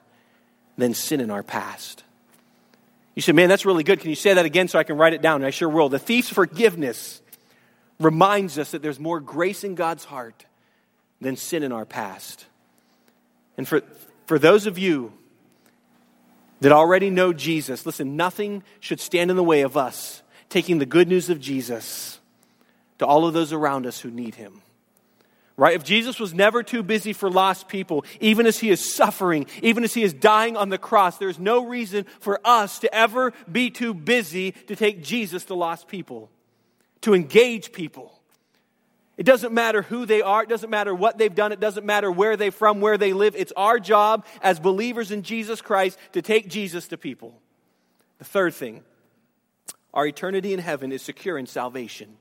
than 0.76 0.94
sin 0.94 1.20
in 1.20 1.30
our 1.30 1.42
past. 1.42 2.04
You 3.14 3.22
say, 3.22 3.32
man, 3.32 3.48
that's 3.48 3.66
really 3.66 3.84
good. 3.84 4.00
Can 4.00 4.10
you 4.10 4.16
say 4.16 4.34
that 4.34 4.44
again 4.44 4.68
so 4.68 4.78
I 4.78 4.84
can 4.84 4.96
write 4.96 5.12
it 5.12 5.22
down? 5.22 5.36
And 5.36 5.46
I 5.46 5.50
sure 5.50 5.68
will. 5.68 5.88
The 5.88 5.98
thief's 5.98 6.30
forgiveness 6.30 7.20
reminds 7.98 8.58
us 8.58 8.70
that 8.70 8.82
there's 8.82 9.00
more 9.00 9.20
grace 9.20 9.64
in 9.64 9.74
God's 9.74 10.04
heart 10.04 10.46
than 11.20 11.36
sin 11.36 11.62
in 11.62 11.72
our 11.72 11.84
past. 11.84 12.46
And 13.58 13.68
for, 13.68 13.82
for 14.26 14.38
those 14.38 14.66
of 14.66 14.78
you 14.78 15.12
that 16.60 16.72
already 16.72 17.10
know 17.10 17.32
Jesus, 17.32 17.84
listen, 17.84 18.16
nothing 18.16 18.62
should 18.80 19.00
stand 19.00 19.30
in 19.30 19.36
the 19.36 19.44
way 19.44 19.62
of 19.62 19.76
us 19.76 20.22
taking 20.48 20.78
the 20.78 20.86
good 20.86 21.08
news 21.08 21.28
of 21.30 21.40
Jesus 21.40 22.20
to 22.98 23.06
all 23.06 23.26
of 23.26 23.34
those 23.34 23.52
around 23.52 23.86
us 23.86 24.00
who 24.00 24.10
need 24.10 24.34
him 24.34 24.62
right? 25.60 25.76
If 25.76 25.84
Jesus 25.84 26.18
was 26.18 26.32
never 26.32 26.62
too 26.62 26.82
busy 26.82 27.12
for 27.12 27.30
lost 27.30 27.68
people, 27.68 28.06
even 28.18 28.46
as 28.46 28.58
he 28.58 28.70
is 28.70 28.94
suffering, 28.94 29.44
even 29.60 29.84
as 29.84 29.92
he 29.92 30.02
is 30.02 30.14
dying 30.14 30.56
on 30.56 30.70
the 30.70 30.78
cross, 30.78 31.18
there's 31.18 31.38
no 31.38 31.66
reason 31.66 32.06
for 32.20 32.40
us 32.46 32.78
to 32.78 32.92
ever 32.94 33.34
be 33.52 33.68
too 33.68 33.92
busy 33.92 34.52
to 34.52 34.74
take 34.74 35.02
Jesus 35.02 35.44
to 35.44 35.54
lost 35.54 35.86
people, 35.86 36.30
to 37.02 37.12
engage 37.12 37.72
people. 37.72 38.18
It 39.18 39.24
doesn't 39.24 39.52
matter 39.52 39.82
who 39.82 40.06
they 40.06 40.22
are, 40.22 40.44
it 40.44 40.48
doesn't 40.48 40.70
matter 40.70 40.94
what 40.94 41.18
they've 41.18 41.34
done, 41.34 41.52
it 41.52 41.60
doesn't 41.60 41.84
matter 41.84 42.10
where 42.10 42.38
they're 42.38 42.50
from, 42.50 42.80
where 42.80 42.96
they 42.96 43.12
live. 43.12 43.36
It's 43.36 43.52
our 43.54 43.78
job 43.78 44.24
as 44.40 44.58
believers 44.58 45.10
in 45.10 45.24
Jesus 45.24 45.60
Christ 45.60 45.98
to 46.12 46.22
take 46.22 46.48
Jesus 46.48 46.88
to 46.88 46.96
people. 46.96 47.38
The 48.16 48.24
third 48.24 48.54
thing, 48.54 48.82
our 49.92 50.06
eternity 50.06 50.54
in 50.54 50.58
heaven 50.58 50.90
is 50.90 51.02
secure 51.02 51.36
in 51.36 51.44
salvation. 51.44 52.16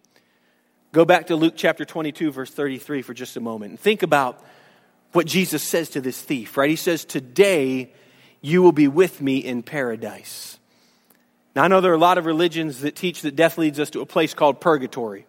Go 0.91 1.05
back 1.05 1.27
to 1.27 1.35
Luke 1.35 1.53
chapter 1.55 1.85
22, 1.85 2.31
verse 2.31 2.49
33 2.49 3.03
for 3.03 3.13
just 3.13 3.37
a 3.37 3.39
moment 3.39 3.69
and 3.69 3.79
think 3.79 4.01
about 4.01 4.43
what 5.11 5.27
Jesus 5.27 5.61
says 5.61 5.89
to 5.89 6.01
this 6.01 6.19
thief, 6.19 6.57
right? 6.57 6.69
He 6.69 6.75
says, 6.75 7.05
Today 7.05 7.93
you 8.41 8.63
will 8.63 8.71
be 8.71 8.87
with 8.87 9.21
me 9.21 9.37
in 9.37 9.61
paradise. 9.61 10.57
Now, 11.55 11.63
I 11.63 11.67
know 11.67 11.81
there 11.81 11.91
are 11.91 11.95
a 11.95 11.99
lot 11.99 12.17
of 12.17 12.25
religions 12.25 12.81
that 12.81 12.95
teach 12.95 13.21
that 13.21 13.35
death 13.35 13.57
leads 13.57 13.79
us 13.79 13.91
to 13.91 14.01
a 14.01 14.05
place 14.05 14.33
called 14.33 14.61
purgatory. 14.61 15.27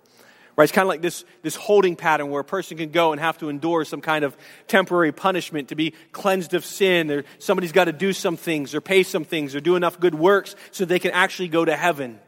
Right? 0.57 0.65
It's 0.65 0.73
kind 0.73 0.85
of 0.85 0.89
like 0.89 1.03
this, 1.03 1.25
this 1.43 1.57
holding 1.57 1.97
pattern 1.97 2.31
where 2.31 2.41
a 2.41 2.45
person 2.45 2.77
can 2.77 2.91
go 2.91 3.13
and 3.13 3.21
have 3.21 3.39
to 3.39 3.49
endure 3.49 3.85
some 3.85 4.01
kind 4.01 4.25
of 4.25 4.37
temporary 4.67 5.13
punishment 5.13 5.69
to 5.69 5.75
be 5.75 5.93
cleansed 6.13 6.55
of 6.55 6.65
sin, 6.65 7.11
or 7.11 7.25
somebody's 7.39 7.73
got 7.73 7.85
to 7.85 7.93
do 7.93 8.13
some 8.13 8.37
things, 8.37 8.75
or 8.75 8.81
pay 8.81 9.03
some 9.03 9.25
things, 9.25 9.55
or 9.55 9.61
do 9.61 9.77
enough 9.77 10.01
good 10.01 10.15
works 10.15 10.57
so 10.71 10.85
they 10.85 10.99
can 10.99 11.11
actually 11.11 11.49
go 11.49 11.65
to 11.65 11.77
heaven. 11.77 12.19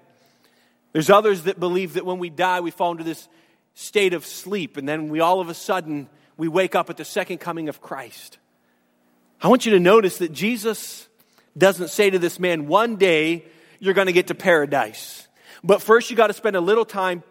There's 0.93 1.11
others 1.11 1.43
that 1.43 1.59
believe 1.59 1.95
that 1.95 2.05
when 2.05 2.19
we 2.19 2.31
die, 2.31 2.61
we 2.61 2.71
fall 2.71 2.93
into 2.93 3.05
this 3.05 3.29
state 3.75 4.13
of 4.13 4.27
sleep, 4.27 4.77
and 4.77 4.89
then 4.89 5.09
we 5.09 5.21
all 5.21 5.41
of 5.41 5.49
a 5.49 5.55
sudden 5.55 6.09
we 6.37 6.49
wake 6.49 6.75
up 6.75 6.91
at 6.91 6.97
the 6.97 7.05
second 7.05 7.39
coming 7.39 7.69
of 7.69 7.81
Christ. 7.81 8.39
I 9.41 9.49
want 9.49 9.67
you 9.67 9.73
to 9.73 9.81
notice 9.81 10.19
that 10.19 10.33
Jesus 10.33 11.09
doesn't 11.57 11.89
say 11.89 12.11
to 12.11 12.19
this 12.19 12.39
man, 12.39 12.67
one 12.67 12.97
day 12.97 13.45
you're 13.81 13.95
going 13.95 14.07
to 14.07 14.13
get 14.13 14.29
to 14.29 14.35
paradise. 14.35 15.27
But 15.65 15.83
first 15.83 16.11
you 16.11 16.17
got 16.17 16.29
to 16.29 16.33
spend 16.33 16.57
a 16.57 16.61
little 16.61 16.85
time, 16.85 17.23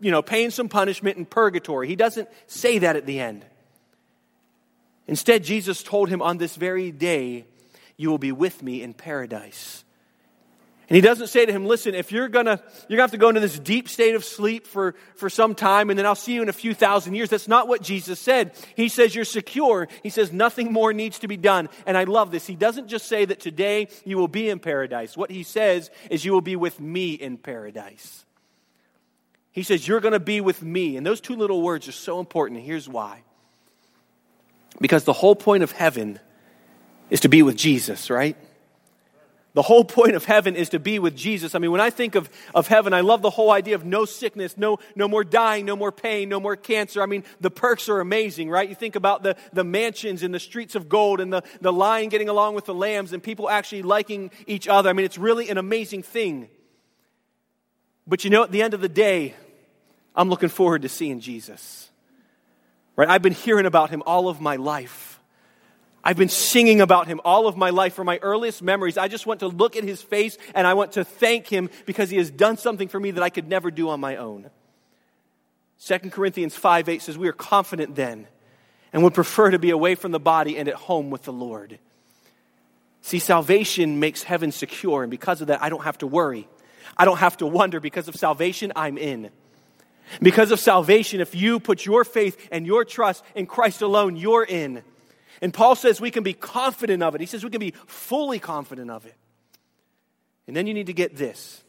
you 0.00 0.10
know, 0.10 0.22
paying 0.22 0.50
some 0.50 0.68
punishment 0.68 1.16
in 1.16 1.24
purgatory. 1.24 1.88
He 1.88 1.96
doesn't 1.96 2.28
say 2.46 2.78
that 2.78 2.96
at 2.96 3.06
the 3.06 3.20
end. 3.20 3.44
Instead, 5.06 5.44
Jesus 5.44 5.82
told 5.82 6.08
him 6.08 6.22
on 6.22 6.38
this 6.38 6.56
very 6.56 6.90
day, 6.90 7.46
you 7.96 8.10
will 8.10 8.18
be 8.18 8.32
with 8.32 8.62
me 8.62 8.82
in 8.82 8.94
paradise. 8.94 9.84
And 10.88 10.96
he 10.96 11.00
doesn't 11.00 11.28
say 11.28 11.46
to 11.46 11.52
him, 11.52 11.64
listen, 11.64 11.94
if 11.94 12.12
you're 12.12 12.28
gonna, 12.28 12.60
you're 12.88 12.98
gonna 12.98 13.04
have 13.04 13.12
to 13.12 13.16
go 13.16 13.30
into 13.30 13.40
this 13.40 13.58
deep 13.58 13.88
state 13.88 14.14
of 14.14 14.24
sleep 14.24 14.66
for, 14.66 14.94
for 15.16 15.30
some 15.30 15.54
time 15.54 15.88
and 15.88 15.98
then 15.98 16.04
I'll 16.04 16.14
see 16.14 16.34
you 16.34 16.42
in 16.42 16.50
a 16.50 16.54
few 16.54 16.74
thousand 16.74 17.14
years. 17.14 17.30
That's 17.30 17.48
not 17.48 17.68
what 17.68 17.80
Jesus 17.80 18.20
said. 18.20 18.52
He 18.76 18.90
says 18.90 19.14
you're 19.14 19.24
secure. 19.24 19.88
He 20.02 20.10
says 20.10 20.30
nothing 20.30 20.72
more 20.72 20.92
needs 20.92 21.20
to 21.20 21.28
be 21.28 21.38
done. 21.38 21.70
And 21.86 21.96
I 21.96 22.04
love 22.04 22.30
this. 22.30 22.46
He 22.46 22.54
doesn't 22.54 22.88
just 22.88 23.06
say 23.06 23.24
that 23.24 23.40
today 23.40 23.88
you 24.04 24.18
will 24.18 24.28
be 24.28 24.50
in 24.50 24.58
paradise. 24.58 25.16
What 25.16 25.30
he 25.30 25.42
says 25.42 25.90
is 26.10 26.22
you 26.22 26.32
will 26.32 26.42
be 26.42 26.56
with 26.56 26.78
me 26.78 27.14
in 27.14 27.38
paradise. 27.38 28.26
He 29.52 29.62
says 29.62 29.88
you're 29.88 30.00
gonna 30.00 30.20
be 30.20 30.42
with 30.42 30.62
me. 30.62 30.98
And 30.98 31.06
those 31.06 31.22
two 31.22 31.36
little 31.36 31.62
words 31.62 31.88
are 31.88 31.92
so 31.92 32.20
important. 32.20 32.58
And 32.58 32.66
here's 32.66 32.88
why. 32.90 33.22
Because 34.82 35.04
the 35.04 35.14
whole 35.14 35.36
point 35.36 35.62
of 35.62 35.72
heaven 35.72 36.20
is 37.08 37.20
to 37.20 37.28
be 37.28 37.42
with 37.42 37.56
Jesus, 37.56 38.10
right? 38.10 38.36
The 39.54 39.62
whole 39.62 39.84
point 39.84 40.16
of 40.16 40.24
heaven 40.24 40.56
is 40.56 40.70
to 40.70 40.80
be 40.80 40.98
with 40.98 41.16
Jesus. 41.16 41.54
I 41.54 41.60
mean, 41.60 41.70
when 41.70 41.80
I 41.80 41.88
think 41.88 42.16
of, 42.16 42.28
of 42.56 42.66
heaven, 42.66 42.92
I 42.92 43.02
love 43.02 43.22
the 43.22 43.30
whole 43.30 43.52
idea 43.52 43.76
of 43.76 43.84
no 43.84 44.04
sickness, 44.04 44.58
no, 44.58 44.80
no 44.96 45.06
more 45.06 45.22
dying, 45.22 45.64
no 45.64 45.76
more 45.76 45.92
pain, 45.92 46.28
no 46.28 46.40
more 46.40 46.56
cancer. 46.56 47.00
I 47.00 47.06
mean, 47.06 47.22
the 47.40 47.52
perks 47.52 47.88
are 47.88 48.00
amazing, 48.00 48.50
right? 48.50 48.68
You 48.68 48.74
think 48.74 48.96
about 48.96 49.22
the, 49.22 49.36
the 49.52 49.62
mansions 49.62 50.24
and 50.24 50.34
the 50.34 50.40
streets 50.40 50.74
of 50.74 50.88
gold 50.88 51.20
and 51.20 51.32
the, 51.32 51.44
the 51.60 51.72
lion 51.72 52.08
getting 52.08 52.28
along 52.28 52.56
with 52.56 52.64
the 52.64 52.74
lambs 52.74 53.12
and 53.12 53.22
people 53.22 53.48
actually 53.48 53.82
liking 53.82 54.32
each 54.48 54.66
other. 54.66 54.90
I 54.90 54.92
mean, 54.92 55.06
it's 55.06 55.18
really 55.18 55.48
an 55.48 55.56
amazing 55.56 56.02
thing. 56.02 56.48
But 58.08 58.24
you 58.24 58.30
know, 58.30 58.42
at 58.42 58.50
the 58.50 58.60
end 58.60 58.74
of 58.74 58.80
the 58.80 58.88
day, 58.88 59.34
I'm 60.16 60.28
looking 60.28 60.48
forward 60.48 60.82
to 60.82 60.88
seeing 60.88 61.20
Jesus. 61.20 61.90
Right? 62.96 63.08
I've 63.08 63.22
been 63.22 63.32
hearing 63.32 63.66
about 63.66 63.90
him 63.90 64.02
all 64.04 64.28
of 64.28 64.40
my 64.40 64.56
life. 64.56 65.13
I've 66.04 66.18
been 66.18 66.28
singing 66.28 66.82
about 66.82 67.06
him 67.06 67.20
all 67.24 67.46
of 67.46 67.56
my 67.56 67.70
life 67.70 67.94
from 67.94 68.06
my 68.06 68.18
earliest 68.20 68.62
memories. 68.62 68.98
I 68.98 69.08
just 69.08 69.26
want 69.26 69.40
to 69.40 69.48
look 69.48 69.74
at 69.74 69.84
his 69.84 70.02
face 70.02 70.36
and 70.54 70.66
I 70.66 70.74
want 70.74 70.92
to 70.92 71.04
thank 71.04 71.48
him 71.48 71.70
because 71.86 72.10
he 72.10 72.18
has 72.18 72.30
done 72.30 72.58
something 72.58 72.88
for 72.88 73.00
me 73.00 73.12
that 73.12 73.22
I 73.22 73.30
could 73.30 73.48
never 73.48 73.70
do 73.70 73.88
on 73.88 74.00
my 74.00 74.16
own. 74.16 74.50
2 75.86 75.98
Corinthians 76.10 76.54
5 76.54 76.90
8 76.90 77.02
says, 77.02 77.16
We 77.16 77.28
are 77.28 77.32
confident 77.32 77.96
then 77.96 78.26
and 78.92 79.02
would 79.02 79.14
prefer 79.14 79.50
to 79.50 79.58
be 79.58 79.70
away 79.70 79.94
from 79.94 80.12
the 80.12 80.20
body 80.20 80.58
and 80.58 80.68
at 80.68 80.74
home 80.74 81.10
with 81.10 81.22
the 81.22 81.32
Lord. 81.32 81.78
See, 83.00 83.18
salvation 83.18 83.98
makes 83.98 84.22
heaven 84.22 84.52
secure, 84.52 85.02
and 85.02 85.10
because 85.10 85.40
of 85.40 85.48
that, 85.48 85.62
I 85.62 85.68
don't 85.68 85.84
have 85.84 85.98
to 85.98 86.06
worry. 86.06 86.48
I 86.96 87.04
don't 87.04 87.18
have 87.18 87.36
to 87.38 87.46
wonder. 87.46 87.80
Because 87.80 88.08
of 88.08 88.16
salvation, 88.16 88.72
I'm 88.76 88.96
in. 88.96 89.30
Because 90.22 90.50
of 90.52 90.60
salvation, 90.60 91.20
if 91.20 91.34
you 91.34 91.60
put 91.60 91.84
your 91.84 92.04
faith 92.04 92.48
and 92.50 92.66
your 92.66 92.84
trust 92.84 93.24
in 93.34 93.46
Christ 93.46 93.82
alone, 93.82 94.16
you're 94.16 94.44
in. 94.44 94.82
And 95.40 95.52
Paul 95.52 95.74
says 95.74 96.00
we 96.00 96.10
can 96.10 96.22
be 96.22 96.32
confident 96.32 97.02
of 97.02 97.14
it. 97.14 97.20
He 97.20 97.26
says 97.26 97.44
we 97.44 97.50
can 97.50 97.60
be 97.60 97.74
fully 97.86 98.38
confident 98.38 98.90
of 98.90 99.06
it. 99.06 99.14
And 100.46 100.56
then 100.56 100.66
you 100.66 100.74
need 100.74 100.86
to 100.86 100.92
get 100.92 101.16
this 101.16 101.62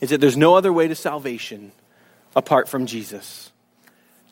is 0.00 0.10
that 0.10 0.20
there's 0.20 0.36
no 0.36 0.54
other 0.54 0.72
way 0.72 0.86
to 0.86 0.94
salvation 0.94 1.72
apart 2.36 2.68
from 2.68 2.86
Jesus. 2.86 3.50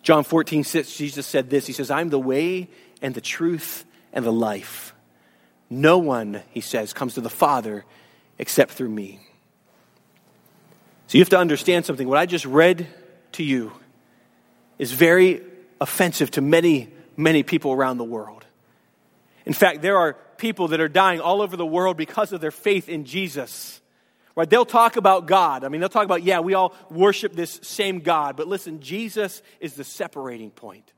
John 0.02 0.22
14, 0.22 0.62
6, 0.62 0.96
Jesus 0.96 1.26
said 1.26 1.50
this. 1.50 1.66
He 1.66 1.72
says, 1.72 1.90
I'm 1.90 2.10
the 2.10 2.20
way 2.20 2.68
and 3.02 3.14
the 3.14 3.20
truth 3.20 3.84
and 4.12 4.24
the 4.24 4.32
life. 4.32 4.94
No 5.68 5.98
one, 5.98 6.42
he 6.50 6.60
says, 6.60 6.92
comes 6.92 7.14
to 7.14 7.20
the 7.20 7.30
Father 7.30 7.84
except 8.38 8.72
through 8.72 8.90
me. 8.90 9.18
So 11.08 11.18
you 11.18 11.22
have 11.22 11.30
to 11.30 11.38
understand 11.38 11.84
something. 11.84 12.06
What 12.06 12.18
I 12.18 12.26
just 12.26 12.44
read 12.44 12.86
to 13.32 13.42
you 13.42 13.72
is 14.78 14.92
very 14.92 15.40
offensive 15.80 16.30
to 16.32 16.40
many 16.40 16.88
many 17.16 17.42
people 17.42 17.72
around 17.72 17.98
the 17.98 18.04
world. 18.04 18.44
In 19.44 19.52
fact, 19.52 19.82
there 19.82 19.96
are 19.96 20.14
people 20.38 20.68
that 20.68 20.80
are 20.80 20.88
dying 20.88 21.20
all 21.20 21.40
over 21.40 21.56
the 21.56 21.66
world 21.66 21.96
because 21.96 22.32
of 22.32 22.40
their 22.40 22.50
faith 22.50 22.88
in 22.88 23.04
Jesus. 23.04 23.80
Right? 24.34 24.48
They'll 24.48 24.66
talk 24.66 24.96
about 24.96 25.26
God. 25.26 25.64
I 25.64 25.68
mean, 25.68 25.80
they'll 25.80 25.88
talk 25.88 26.04
about, 26.04 26.22
yeah, 26.22 26.40
we 26.40 26.54
all 26.54 26.74
worship 26.90 27.32
this 27.32 27.58
same 27.62 28.00
God. 28.00 28.36
But 28.36 28.48
listen, 28.48 28.80
Jesus 28.80 29.40
is 29.60 29.74
the 29.74 29.84
separating 29.84 30.50
point. 30.50 30.92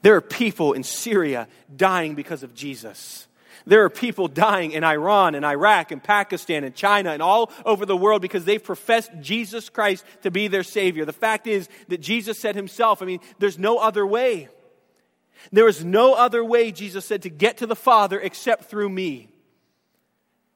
There 0.00 0.14
are 0.14 0.22
people 0.22 0.72
in 0.72 0.84
Syria 0.84 1.48
dying 1.74 2.14
because 2.14 2.42
of 2.42 2.54
Jesus. 2.54 3.26
There 3.66 3.84
are 3.84 3.90
people 3.90 4.28
dying 4.28 4.70
in 4.70 4.84
Iran 4.84 5.34
and 5.34 5.44
Iraq 5.44 5.90
and 5.90 6.02
Pakistan 6.02 6.64
and 6.64 6.74
China 6.74 7.10
and 7.10 7.20
all 7.20 7.50
over 7.66 7.84
the 7.84 7.96
world 7.96 8.22
because 8.22 8.46
they've 8.46 8.62
professed 8.62 9.10
Jesus 9.20 9.68
Christ 9.68 10.04
to 10.22 10.30
be 10.30 10.48
their 10.48 10.62
Savior. 10.62 11.04
The 11.04 11.12
fact 11.12 11.46
is 11.46 11.68
that 11.88 12.00
Jesus 12.00 12.38
said 12.38 12.54
himself, 12.54 13.02
I 13.02 13.06
mean, 13.06 13.20
there's 13.38 13.58
no 13.58 13.78
other 13.78 14.06
way. 14.06 14.48
There 15.52 15.68
is 15.68 15.84
no 15.84 16.14
other 16.14 16.44
way, 16.44 16.72
Jesus 16.72 17.04
said, 17.04 17.22
to 17.22 17.30
get 17.30 17.58
to 17.58 17.66
the 17.66 17.76
Father 17.76 18.20
except 18.20 18.64
through 18.64 18.88
me. 18.88 19.28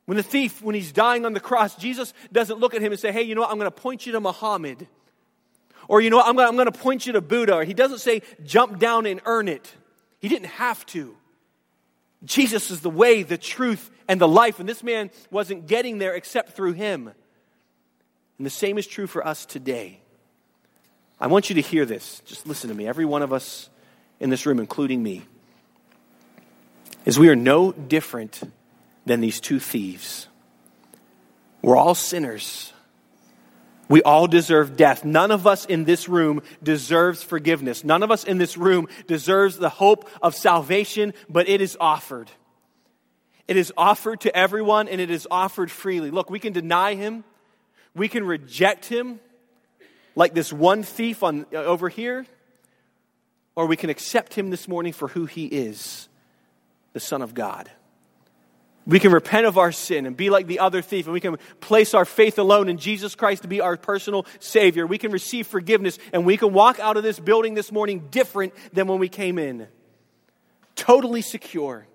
When 0.07 0.17
the 0.17 0.23
thief, 0.23 0.63
when 0.63 0.75
he's 0.75 0.93
dying 0.93 1.25
on 1.25 1.33
the 1.33 1.41
cross, 1.41 1.77
Jesus 1.77 2.13
doesn't 2.33 2.59
look 2.59 2.75
at 2.75 2.83
him 2.83 2.93
and 2.93 3.01
say, 3.01 3.13
Hey, 3.13 3.23
you 3.23 3.35
know 3.35 3.43
what? 3.43 3.51
I'm 3.51 3.59
going 3.59 3.71
to 3.71 3.77
point 3.77 4.05
you 4.05 4.13
to 4.13 4.21
Muhammad. 4.21 4.87
Or, 5.89 6.01
you 6.01 6.11
know 6.11 6.17
what? 6.19 6.27
I'm 6.27 6.37
going, 6.37 6.53
to, 6.53 6.63
I'm 6.63 6.73
to 6.73 6.79
point 6.79 7.07
you 7.07 7.13
to 7.15 7.21
Buddha. 7.21 7.55
Or 7.55 7.65
he 7.65 7.75
doesn't 7.75 7.99
say, 7.99 8.23
Jump 8.45 8.79
down 8.79 9.07
and 9.07 9.21
earn 9.25 9.49
it. 9.49 9.73
He 10.21 10.29
didn't 10.29 10.49
have 10.49 10.85
to. 10.87 11.17
Jesus 12.25 12.71
is 12.71 12.81
the 12.81 12.91
way, 12.91 13.23
the 13.23 13.39
truth, 13.39 13.91
and 14.09 14.21
the 14.21 14.29
life. 14.29 14.61
And 14.61 14.69
this 14.69 14.83
man 14.83 15.11
wasn't 15.31 15.67
getting 15.67 15.99
there 15.99 16.15
except 16.15 16.53
through 16.53 16.73
him. 16.73 17.11
And 18.39 18.47
the 18.47 18.51
same 18.51 18.79
is 18.79 18.87
true 18.87 19.07
for 19.07 19.27
us 19.27 19.45
today. 19.47 20.01
I 21.21 21.29
want 21.29 21.49
you 21.49 21.55
to 21.55 21.61
hear 21.61 21.85
this. 21.85 22.21
Just 22.25 22.47
listen 22.47 22.69
to 22.71 22.75
me. 22.75 22.87
Every 22.87 23.05
one 23.05 23.23
of 23.23 23.33
us 23.33 23.71
in 24.23 24.31
this 24.31 24.47
room, 24.47 24.61
including 24.61 25.03
me, 25.03 25.23
is 27.05 27.19
we 27.19 27.29
are 27.29 27.37
no 27.37 27.73
different 27.73 28.41
than 29.05 29.21
these 29.21 29.41
two 29.41 29.59
thieves. 29.59 30.29
We're 31.61 31.77
all 31.77 31.97
sinners. 31.97 32.73
We 33.89 34.01
all 34.03 34.29
deserve 34.29 34.77
death. 34.77 35.05
None 35.05 35.33
of 35.33 35.49
us 35.49 35.67
in 35.67 35.85
this 35.85 36.09
room 36.09 36.41
deserves 36.63 37.25
forgiveness. 37.25 37.83
None 37.83 38.05
of 38.05 38.13
us 38.13 38.23
in 38.23 38.39
this 38.39 38.57
room 38.57 38.87
deserves 39.09 39.59
the 39.59 39.69
hope 39.69 40.09
of 40.23 40.37
salvation, 40.37 41.15
but 41.29 41.49
it 41.49 41.61
is 41.61 41.77
offered. 41.81 42.31
It 43.49 43.57
is 43.57 43.73
offered 43.77 44.21
to 44.21 44.35
everyone 44.35 44.87
and 44.87 45.01
it 45.01 45.11
is 45.11 45.27
offered 45.33 45.71
freely. 45.71 46.13
Look, 46.13 46.31
we 46.31 46.39
can 46.39 46.53
deny 46.53 46.95
him. 46.95 47.25
We 47.93 48.07
can 48.07 48.25
reject 48.25 48.87
him 48.87 49.19
like 50.15 50.33
this 50.33 50.53
one 50.53 50.85
thief 50.85 51.25
on 51.25 51.45
over 51.53 51.89
here 51.89 52.25
or 53.55 53.67
we 53.67 53.77
can 53.77 53.91
accept 53.91 54.35
him 54.35 54.51
this 54.51 54.67
morning 54.67 54.93
for 54.93 55.09
who 55.09 55.27
he 55.27 55.47
is 55.47 56.09
the 56.93 57.01
Son 57.01 57.23
of 57.23 57.35
God. 57.35 57.71
We 58.85 58.99
can 58.99 59.13
repent 59.13 59.47
of 59.47 59.59
our 59.59 59.71
sin 59.71 60.07
and 60.07 60.17
be 60.17 60.29
like 60.29 60.49
the 60.49 60.59
other 60.59 60.83
thief, 60.83 61.07
and 61.07 61.13
we 61.13 61.21
can 61.21 61.37
place 61.61 61.95
our 61.95 62.05
faith 62.05 62.39
alone 62.39 62.69
in 62.69 62.79
Jesus 62.79 63.15
Christ 63.15 63.43
to 63.43 63.49
be 63.49 63.61
our 63.61 63.77
personal 63.77 64.27
Savior. 64.41 64.87
We 64.87 64.99
can 64.99 65.13
receive 65.13 65.47
forgiveness, 65.47 65.99
and 66.13 66.27
we 66.27 66.37
can 66.37 66.53
walk 66.53 66.81
out 66.81 66.97
of 66.97 67.05
this 67.05 67.21
building 67.21 67.55
this 67.55 67.71
morning 67.71 68.09
different 68.11 68.55
than 68.73 68.89
when 68.89 68.99
we 68.99 69.09
came 69.09 69.39
in. 69.39 69.69
Totally 70.75 71.23
secure 71.23 71.87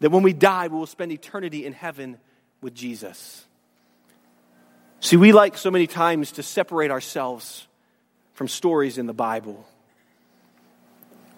that 0.00 0.10
when 0.10 0.22
we 0.22 0.32
die, 0.32 0.68
we 0.68 0.78
will 0.78 0.86
spend 0.86 1.12
eternity 1.12 1.66
in 1.66 1.74
heaven 1.74 2.16
with 2.62 2.74
Jesus. 2.74 3.44
See, 5.00 5.16
we 5.16 5.32
like 5.32 5.58
so 5.58 5.70
many 5.70 5.86
times 5.86 6.32
to 6.32 6.42
separate 6.42 6.90
ourselves 6.90 7.66
from 8.32 8.48
stories 8.48 8.96
in 8.96 9.06
the 9.06 9.12
Bible. 9.12 9.66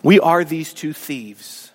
We 0.05 0.21
are 0.21 0.45
these 0.45 0.75
two 0.75 0.93
thieves. 0.93 1.73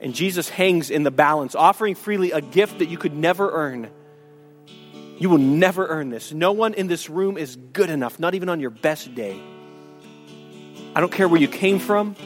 And 0.00 0.14
Jesus 0.14 0.48
hangs 0.48 0.90
in 0.90 1.02
the 1.02 1.10
balance, 1.10 1.54
offering 1.54 1.94
freely 1.94 2.32
a 2.32 2.40
gift 2.40 2.78
that 2.78 2.88
you 2.88 2.96
could 2.96 3.14
never 3.14 3.50
earn. 3.50 3.90
You 5.18 5.28
will 5.28 5.38
never 5.38 5.86
earn 5.86 6.08
this. 6.08 6.32
No 6.32 6.52
one 6.52 6.72
in 6.72 6.86
this 6.86 7.10
room 7.10 7.36
is 7.36 7.56
good 7.56 7.90
enough, 7.90 8.18
not 8.18 8.34
even 8.34 8.48
on 8.48 8.58
your 8.58 8.70
best 8.70 9.14
day. 9.14 9.38
I 10.94 11.00
don't 11.00 11.12
care 11.12 11.28
where 11.28 11.40
you 11.40 11.48
came 11.48 11.78
from. 11.78 12.16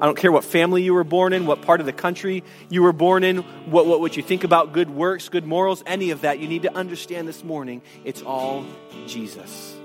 I 0.00 0.06
don't 0.06 0.16
care 0.16 0.30
what 0.30 0.44
family 0.44 0.84
you 0.84 0.94
were 0.94 1.04
born 1.04 1.32
in, 1.32 1.46
what 1.46 1.62
part 1.62 1.80
of 1.80 1.86
the 1.86 1.92
country 1.92 2.44
you 2.68 2.82
were 2.82 2.92
born 2.92 3.24
in, 3.24 3.38
what, 3.70 3.86
what, 3.86 4.00
what 4.00 4.16
you 4.16 4.22
think 4.22 4.44
about 4.44 4.72
good 4.72 4.90
works, 4.90 5.28
good 5.28 5.46
morals, 5.46 5.82
any 5.86 6.10
of 6.10 6.20
that. 6.20 6.38
You 6.38 6.46
need 6.46 6.62
to 6.62 6.74
understand 6.74 7.26
this 7.26 7.42
morning 7.42 7.82
it's 8.04 8.22
all 8.22 8.64
Jesus. 9.08 9.76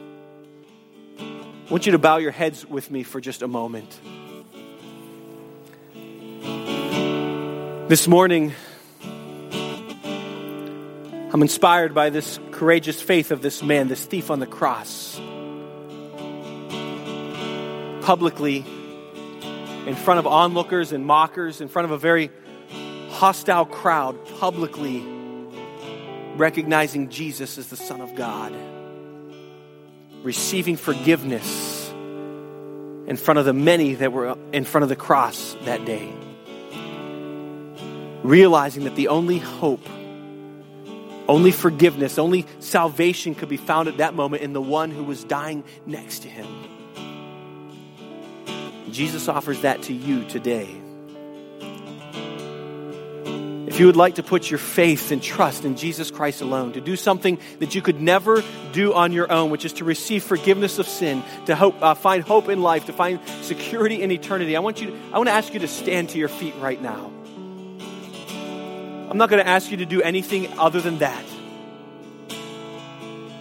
I 1.68 1.70
want 1.70 1.86
you 1.86 1.92
to 1.92 2.00
bow 2.00 2.16
your 2.16 2.32
heads 2.32 2.66
with 2.66 2.90
me 2.90 3.04
for 3.04 3.20
just 3.20 3.42
a 3.42 3.48
moment. 3.48 4.00
This 7.90 8.08
morning, 8.08 8.54
I'm 11.34 11.42
inspired 11.42 11.94
by 11.94 12.10
this 12.10 12.40
courageous 12.52 13.02
faith 13.02 13.32
of 13.32 13.42
this 13.42 13.62
man, 13.62 13.90
this 13.90 14.06
thief 14.06 14.32
on 14.32 14.40
the 14.40 14.48
cross. 14.48 15.20
Publicly, 18.06 18.60
in 19.86 19.96
front 19.96 20.20
of 20.20 20.26
onlookers 20.26 20.94
and 20.94 21.06
mockers, 21.06 21.60
in 21.60 21.68
front 21.68 21.84
of 21.84 21.92
a 21.92 21.98
very 21.98 22.32
hostile 23.10 23.66
crowd, 23.66 24.16
publicly 24.40 25.04
recognizing 26.38 27.10
Jesus 27.10 27.58
as 27.58 27.68
the 27.68 27.76
Son 27.76 28.00
of 28.00 28.16
God 28.16 28.54
receiving 30.28 30.76
forgiveness 30.76 31.90
in 33.08 33.16
front 33.16 33.40
of 33.40 33.46
the 33.46 33.54
many 33.54 33.94
that 33.94 34.12
were 34.12 34.38
in 34.52 34.66
front 34.66 34.84
of 34.84 34.90
the 34.90 34.96
cross 34.96 35.56
that 35.64 35.86
day. 35.86 36.12
Realizing 38.24 38.84
that 38.84 38.98
the 38.98 39.08
only 39.08 39.38
hope, 39.38 39.88
only 41.30 41.52
forgiveness, 41.52 42.20
only 42.20 42.46
salvation 42.60 43.36
could 43.36 43.48
be 43.48 43.56
found 43.56 43.88
at 43.88 44.00
that 44.00 44.16
moment 44.16 44.44
in 44.44 44.52
the 44.52 44.62
one 44.62 44.92
who 44.92 45.06
was 45.06 45.24
dying 45.24 45.64
next 45.86 46.24
to 46.24 46.28
him. 46.28 46.46
Jesus 48.92 49.30
offers 49.30 49.62
that 49.62 49.84
to 49.84 49.94
you 49.94 50.26
today. 50.26 50.68
If 53.78 53.82
you 53.82 53.86
would 53.86 53.96
like 53.96 54.16
to 54.16 54.24
put 54.24 54.50
your 54.50 54.58
faith 54.58 55.12
and 55.12 55.22
trust 55.22 55.64
in 55.64 55.76
Jesus 55.76 56.10
Christ 56.10 56.42
alone, 56.42 56.74
to 56.74 56.82
do 56.82 56.96
something 56.96 57.38
that 57.60 57.76
you 57.76 57.84
could 57.84 58.02
never 58.02 58.44
do 58.72 58.92
on 58.96 59.12
your 59.12 59.32
own, 59.32 59.52
which 59.52 59.66
is 59.66 59.74
to 59.74 59.86
receive 59.86 60.24
forgiveness 60.24 60.80
of 60.80 60.88
sin, 60.88 61.22
to 61.46 61.56
hope, 61.56 61.80
uh, 61.80 61.94
find 61.94 62.24
hope 62.24 62.50
in 62.50 62.64
life, 62.64 62.88
to 62.88 62.94
find 62.94 63.20
security 63.44 64.02
in 64.02 64.10
eternity, 64.10 64.56
I 64.56 64.62
want 64.62 64.82
you. 64.82 64.88
To, 64.88 64.98
I 65.14 65.18
want 65.20 65.30
to 65.30 65.34
ask 65.34 65.54
you 65.54 65.60
to 65.60 65.68
stand 65.68 66.10
to 66.10 66.18
your 66.18 66.28
feet 66.28 66.56
right 66.56 66.82
now. 66.82 67.12
I'm 69.12 69.18
not 69.20 69.30
going 69.30 69.44
to 69.44 69.48
ask 69.48 69.70
you 69.70 69.78
to 69.78 69.86
do 69.86 70.02
anything 70.02 70.48
other 70.58 70.82
than 70.82 70.98
that. 70.98 71.26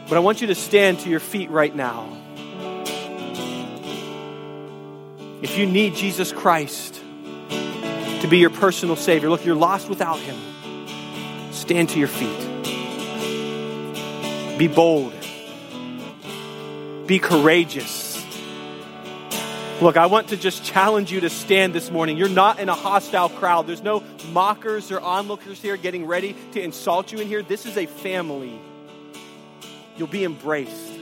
But 0.06 0.18
I 0.18 0.18
want 0.18 0.42
you 0.42 0.48
to 0.48 0.54
stand 0.54 1.00
to 1.00 1.08
your 1.08 1.20
feet 1.20 1.48
right 1.48 1.74
now. 1.74 2.12
If 5.40 5.56
you 5.56 5.64
need 5.64 5.94
Jesus 5.94 6.30
Christ 6.30 7.00
to 8.20 8.28
be 8.28 8.38
your 8.38 8.50
personal 8.50 8.96
Savior, 8.96 9.28
look, 9.28 9.44
you're 9.44 9.54
lost 9.54 9.88
without 9.88 10.18
Him. 10.18 10.36
Stand 11.52 11.90
to 11.90 11.98
your 11.98 12.08
feet. 12.08 12.56
Be 14.58 14.68
bold. 14.68 15.12
Be 17.06 17.18
courageous. 17.18 18.06
Look, 19.80 19.98
I 19.98 20.06
want 20.06 20.28
to 20.28 20.38
just 20.38 20.64
challenge 20.64 21.12
you 21.12 21.20
to 21.20 21.28
stand 21.28 21.74
this 21.74 21.90
morning. 21.90 22.16
You're 22.16 22.30
not 22.30 22.58
in 22.60 22.70
a 22.70 22.74
hostile 22.74 23.28
crowd. 23.28 23.66
There's 23.66 23.82
no 23.82 24.02
mockers 24.32 24.90
or 24.90 25.00
onlookers 25.00 25.60
here 25.60 25.76
getting 25.76 26.06
ready 26.06 26.34
to 26.52 26.62
insult 26.62 27.12
you 27.12 27.18
in 27.18 27.28
here. 27.28 27.42
This 27.42 27.66
is 27.66 27.76
a 27.76 27.84
family. 27.84 28.58
You'll 29.98 30.08
be 30.08 30.24
embraced. 30.24 30.92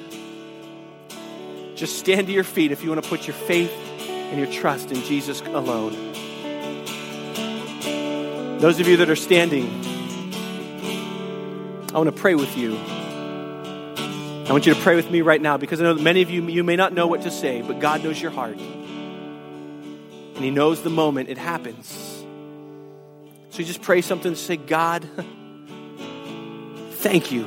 Just 1.77 1.99
stand 1.99 2.27
to 2.27 2.33
your 2.33 2.45
feet 2.45 2.73
if 2.73 2.83
you 2.83 2.91
want 2.91 3.03
to 3.03 3.09
put 3.09 3.27
your 3.27 3.35
faith 3.35 3.73
and 4.01 4.39
your 4.39 4.51
trust 4.51 4.91
in 4.91 5.01
Jesus 5.03 5.41
alone. 5.41 6.14
Those 8.65 8.81
of 8.81 8.89
you 8.89 8.97
that 8.97 9.11
are 9.11 9.15
standing, 9.15 9.69
I 11.93 11.99
want 11.99 12.07
to 12.07 12.13
pray 12.19 12.35
with 12.35 12.57
you. 12.57 12.79
I 12.79 14.47
want 14.49 14.65
you 14.65 14.73
to 14.73 14.81
pray 14.81 14.97
with 14.97 15.11
me 15.11 15.21
right 15.21 15.43
now 15.43 15.59
because 15.59 15.83
I 15.83 15.85
know 15.85 15.93
that 15.93 16.03
many 16.03 16.23
of 16.23 16.31
you, 16.31 16.43
you 16.49 16.65
may 16.65 16.75
not 16.75 16.95
know 16.95 17.07
what 17.07 17.21
to 17.25 17.31
say, 17.31 17.61
but 17.61 17.79
God 17.79 18.03
knows 18.03 18.19
your 18.19 18.31
heart. 18.31 18.57
And 18.57 20.39
He 20.39 20.51
knows 20.51 20.81
the 20.81 20.89
moment 20.89 21.29
it 21.29 21.37
happens. 21.37 21.93
So 23.51 23.59
you 23.59 23.67
just 23.67 23.83
pray 23.83 24.01
something 24.01 24.29
and 24.29 24.39
say, 24.39 24.57
God, 24.57 25.07
thank 26.93 27.31
you 27.31 27.45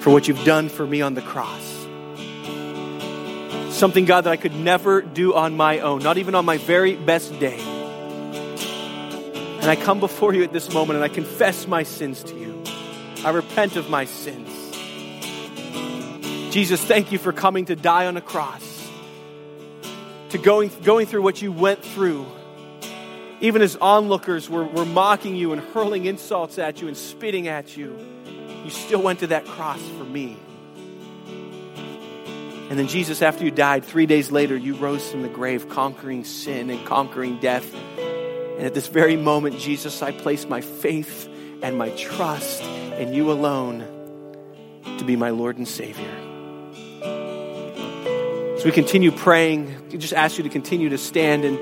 for 0.00 0.10
what 0.10 0.26
you've 0.26 0.44
done 0.44 0.70
for 0.70 0.84
me 0.84 1.02
on 1.02 1.14
the 1.14 1.22
cross. 1.22 1.62
Something, 3.72 4.06
God, 4.06 4.22
that 4.22 4.32
I 4.32 4.36
could 4.38 4.56
never 4.56 5.02
do 5.02 5.34
on 5.34 5.56
my 5.56 5.78
own, 5.78 6.02
not 6.02 6.18
even 6.18 6.34
on 6.34 6.44
my 6.44 6.56
very 6.56 6.96
best 6.96 7.38
day. 7.38 7.71
And 9.62 9.70
I 9.70 9.76
come 9.76 10.00
before 10.00 10.34
you 10.34 10.42
at 10.42 10.52
this 10.52 10.74
moment 10.74 10.96
and 10.96 11.04
I 11.04 11.08
confess 11.08 11.68
my 11.68 11.84
sins 11.84 12.24
to 12.24 12.34
you. 12.36 12.64
I 13.24 13.30
repent 13.30 13.76
of 13.76 13.88
my 13.88 14.06
sins. 14.06 14.50
Jesus, 16.52 16.82
thank 16.84 17.12
you 17.12 17.18
for 17.18 17.32
coming 17.32 17.66
to 17.66 17.76
die 17.76 18.06
on 18.06 18.16
a 18.16 18.20
cross, 18.20 18.90
to 20.30 20.38
going, 20.38 20.72
going 20.82 21.06
through 21.06 21.22
what 21.22 21.40
you 21.40 21.52
went 21.52 21.84
through. 21.84 22.26
Even 23.40 23.62
as 23.62 23.76
onlookers 23.76 24.50
were, 24.50 24.64
were 24.64 24.84
mocking 24.84 25.36
you 25.36 25.52
and 25.52 25.62
hurling 25.62 26.06
insults 26.06 26.58
at 26.58 26.82
you 26.82 26.88
and 26.88 26.96
spitting 26.96 27.46
at 27.46 27.76
you, 27.76 27.96
you 28.64 28.70
still 28.70 29.00
went 29.00 29.20
to 29.20 29.28
that 29.28 29.44
cross 29.44 29.80
for 29.96 30.04
me. 30.04 30.36
And 32.68 32.78
then, 32.78 32.88
Jesus, 32.88 33.22
after 33.22 33.44
you 33.44 33.52
died, 33.52 33.84
three 33.84 34.06
days 34.06 34.32
later, 34.32 34.56
you 34.56 34.74
rose 34.74 35.08
from 35.08 35.22
the 35.22 35.28
grave, 35.28 35.68
conquering 35.68 36.24
sin 36.24 36.68
and 36.68 36.84
conquering 36.84 37.38
death. 37.38 37.72
And 38.62 38.68
at 38.68 38.74
this 38.74 38.86
very 38.86 39.16
moment, 39.16 39.58
Jesus, 39.58 40.02
I 40.02 40.12
place 40.12 40.48
my 40.48 40.60
faith 40.60 41.28
and 41.64 41.76
my 41.76 41.90
trust 41.96 42.62
in 42.62 43.12
you 43.12 43.32
alone 43.32 43.80
to 44.98 45.04
be 45.04 45.16
my 45.16 45.30
Lord 45.30 45.56
and 45.56 45.66
Savior. 45.66 46.08
As 48.54 48.64
we 48.64 48.70
continue 48.70 49.10
praying, 49.10 49.74
I 49.92 49.96
just 49.96 50.12
ask 50.12 50.38
you 50.38 50.44
to 50.44 50.48
continue 50.48 50.90
to 50.90 50.98
stand. 50.98 51.44
And 51.44 51.58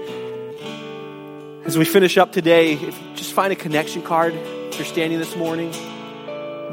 as 1.65 1.79
we 1.79 1.87
finish 1.87 2.19
up 2.19 2.33
today, 2.33 2.75
if, 2.75 3.01
just 3.15 3.33
find 3.33 3.51
a 3.51 3.57
connection 3.57 4.03
card 4.03 4.35
if 4.35 4.77
you're 4.77 4.85
standing 4.85 5.19
this 5.19 5.35
morning. 5.37 5.73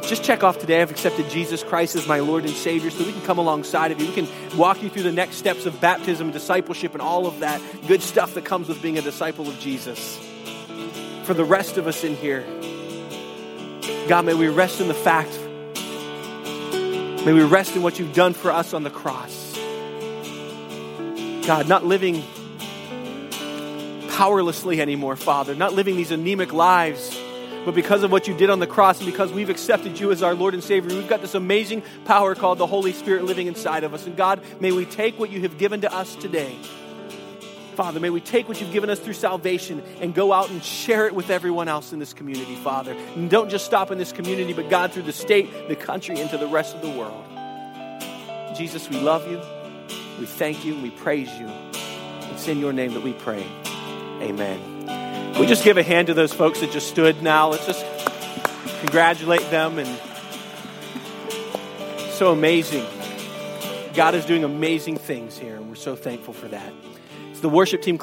Just 0.04 0.24
check 0.24 0.44
off 0.44 0.58
today, 0.60 0.82
I've 0.82 0.92
accepted 0.92 1.30
Jesus 1.30 1.64
Christ 1.64 1.96
as 1.96 2.08
my 2.08 2.20
Lord 2.20 2.46
and 2.46 2.54
Savior, 2.54 2.90
so 2.90 3.04
we 3.04 3.12
can 3.12 3.22
come 3.24 3.38
alongside 3.38 3.92
of 3.92 4.00
you. 4.00 4.08
We 4.08 4.14
can 4.14 4.58
walk 4.58 4.82
you 4.82 4.90
through 4.90 5.04
the 5.04 5.12
next 5.12 5.36
steps 5.36 5.66
of 5.66 5.82
baptism, 5.82 6.32
discipleship, 6.32 6.94
and 6.94 7.02
all 7.02 7.28
of 7.28 7.40
that 7.40 7.62
good 7.88 8.02
stuff 8.02 8.34
that 8.36 8.46
comes 8.46 8.70
with 8.70 8.82
being 8.82 8.98
a 8.98 9.02
disciple 9.02 9.48
of 9.50 9.60
Jesus. 9.60 10.18
For 11.24 11.34
the 11.34 11.44
rest 11.44 11.78
of 11.78 11.88
us 11.88 12.06
in 12.06 12.16
here, 12.16 12.46
God, 14.08 14.26
may 14.26 14.34
we 14.34 14.48
rest 14.48 14.80
in 14.80 14.88
the 14.88 14.94
fact, 14.94 15.32
may 17.26 17.34
we 17.34 17.44
rest 17.44 17.76
in 17.76 17.82
what 17.82 18.00
you've 18.00 18.14
done 18.14 18.34
for 18.34 18.52
us 18.52 18.74
on 18.74 18.84
the 18.84 18.90
cross. 18.90 19.54
God, 21.46 21.68
not 21.68 21.86
living 21.86 22.24
powerlessly 24.10 24.80
anymore, 24.82 25.16
Father, 25.16 25.54
not 25.54 25.74
living 25.74 25.96
these 25.98 26.12
anemic 26.12 26.54
lives, 26.54 27.17
but 27.68 27.76
because 27.76 28.02
of 28.04 28.14
what 28.14 28.30
you 28.30 28.34
did 28.34 28.50
on 28.50 28.60
the 28.60 28.66
cross 28.66 29.00
and 29.00 29.06
because 29.06 29.34
we've 29.34 29.50
accepted 29.50 30.00
you 30.00 30.10
as 30.10 30.24
our 30.24 30.34
Lord 30.34 30.54
and 30.54 30.64
Savior, 30.64 30.96
we've 30.96 31.10
got 31.10 31.20
this 31.20 31.36
amazing 31.36 31.84
power 32.06 32.34
called 32.34 32.60
the 32.60 32.66
Holy 32.66 32.94
Spirit 32.94 33.26
living 33.26 33.48
inside 33.48 33.84
of 33.84 33.94
us. 33.94 34.08
And 34.08 34.16
God, 34.16 34.42
may 34.62 34.72
we 34.72 34.86
take 34.86 35.20
what 35.20 35.32
you 35.32 35.42
have 35.42 35.58
given 35.58 35.82
to 35.82 35.94
us 35.94 36.16
today. 36.16 36.56
Father, 37.76 38.00
may 38.00 38.10
we 38.10 38.22
take 38.22 38.48
what 38.48 38.62
you've 38.62 38.72
given 38.72 38.90
us 38.90 39.02
through 39.02 39.16
salvation 39.16 39.84
and 40.00 40.16
go 40.16 40.32
out 40.32 40.50
and 40.50 40.64
share 40.64 41.08
it 41.08 41.14
with 41.14 41.30
everyone 41.30 41.68
else 41.68 41.92
in 41.92 42.00
this 42.00 42.14
community, 42.14 42.56
Father. 42.56 42.94
And 43.18 43.30
don't 43.30 43.50
just 43.50 43.66
stop 43.66 43.92
in 43.92 43.98
this 43.98 44.14
community, 44.14 44.54
but 44.54 44.70
God, 44.70 44.94
through 44.94 45.04
the 45.04 45.12
state, 45.12 45.68
the 45.68 45.76
country, 45.76 46.22
and 46.22 46.30
to 46.30 46.38
the 46.38 46.48
rest 46.48 46.74
of 46.74 46.82
the 46.82 46.92
world. 46.92 47.22
Jesus, 48.56 48.90
we 48.90 49.02
love 49.02 49.30
you. 49.30 49.42
We 50.22 50.26
thank 50.26 50.64
you. 50.64 50.82
We 50.82 50.92
praise 50.92 51.34
you. 51.38 51.52
It's 52.32 52.48
in 52.48 52.60
your 52.60 52.72
name 52.72 52.94
that 52.94 53.04
we 53.04 53.12
pray. 53.12 53.46
Amen. 54.22 54.97
We 55.40 55.46
just 55.46 55.64
give 55.64 55.78
a 55.78 55.84
hand 55.84 56.08
to 56.08 56.14
those 56.14 56.34
folks 56.34 56.60
that 56.60 56.72
just 56.72 56.88
stood 56.88 57.22
now. 57.22 57.50
Let's 57.50 57.66
just 57.66 57.86
congratulate 58.80 59.50
them 59.52 59.80
and 59.80 59.88
so 62.12 62.32
amazing. 62.32 62.86
God 63.94 64.16
is 64.16 64.26
doing 64.26 64.44
amazing 64.44 64.98
things 64.98 65.38
here, 65.38 65.56
and 65.56 65.70
we're 65.70 65.76
so 65.76 65.96
thankful 65.96 66.34
for 66.34 66.48
that. 66.50 66.74
It's 67.32 67.40
the 67.40 67.50
worship 67.50 67.82
team. 67.82 67.96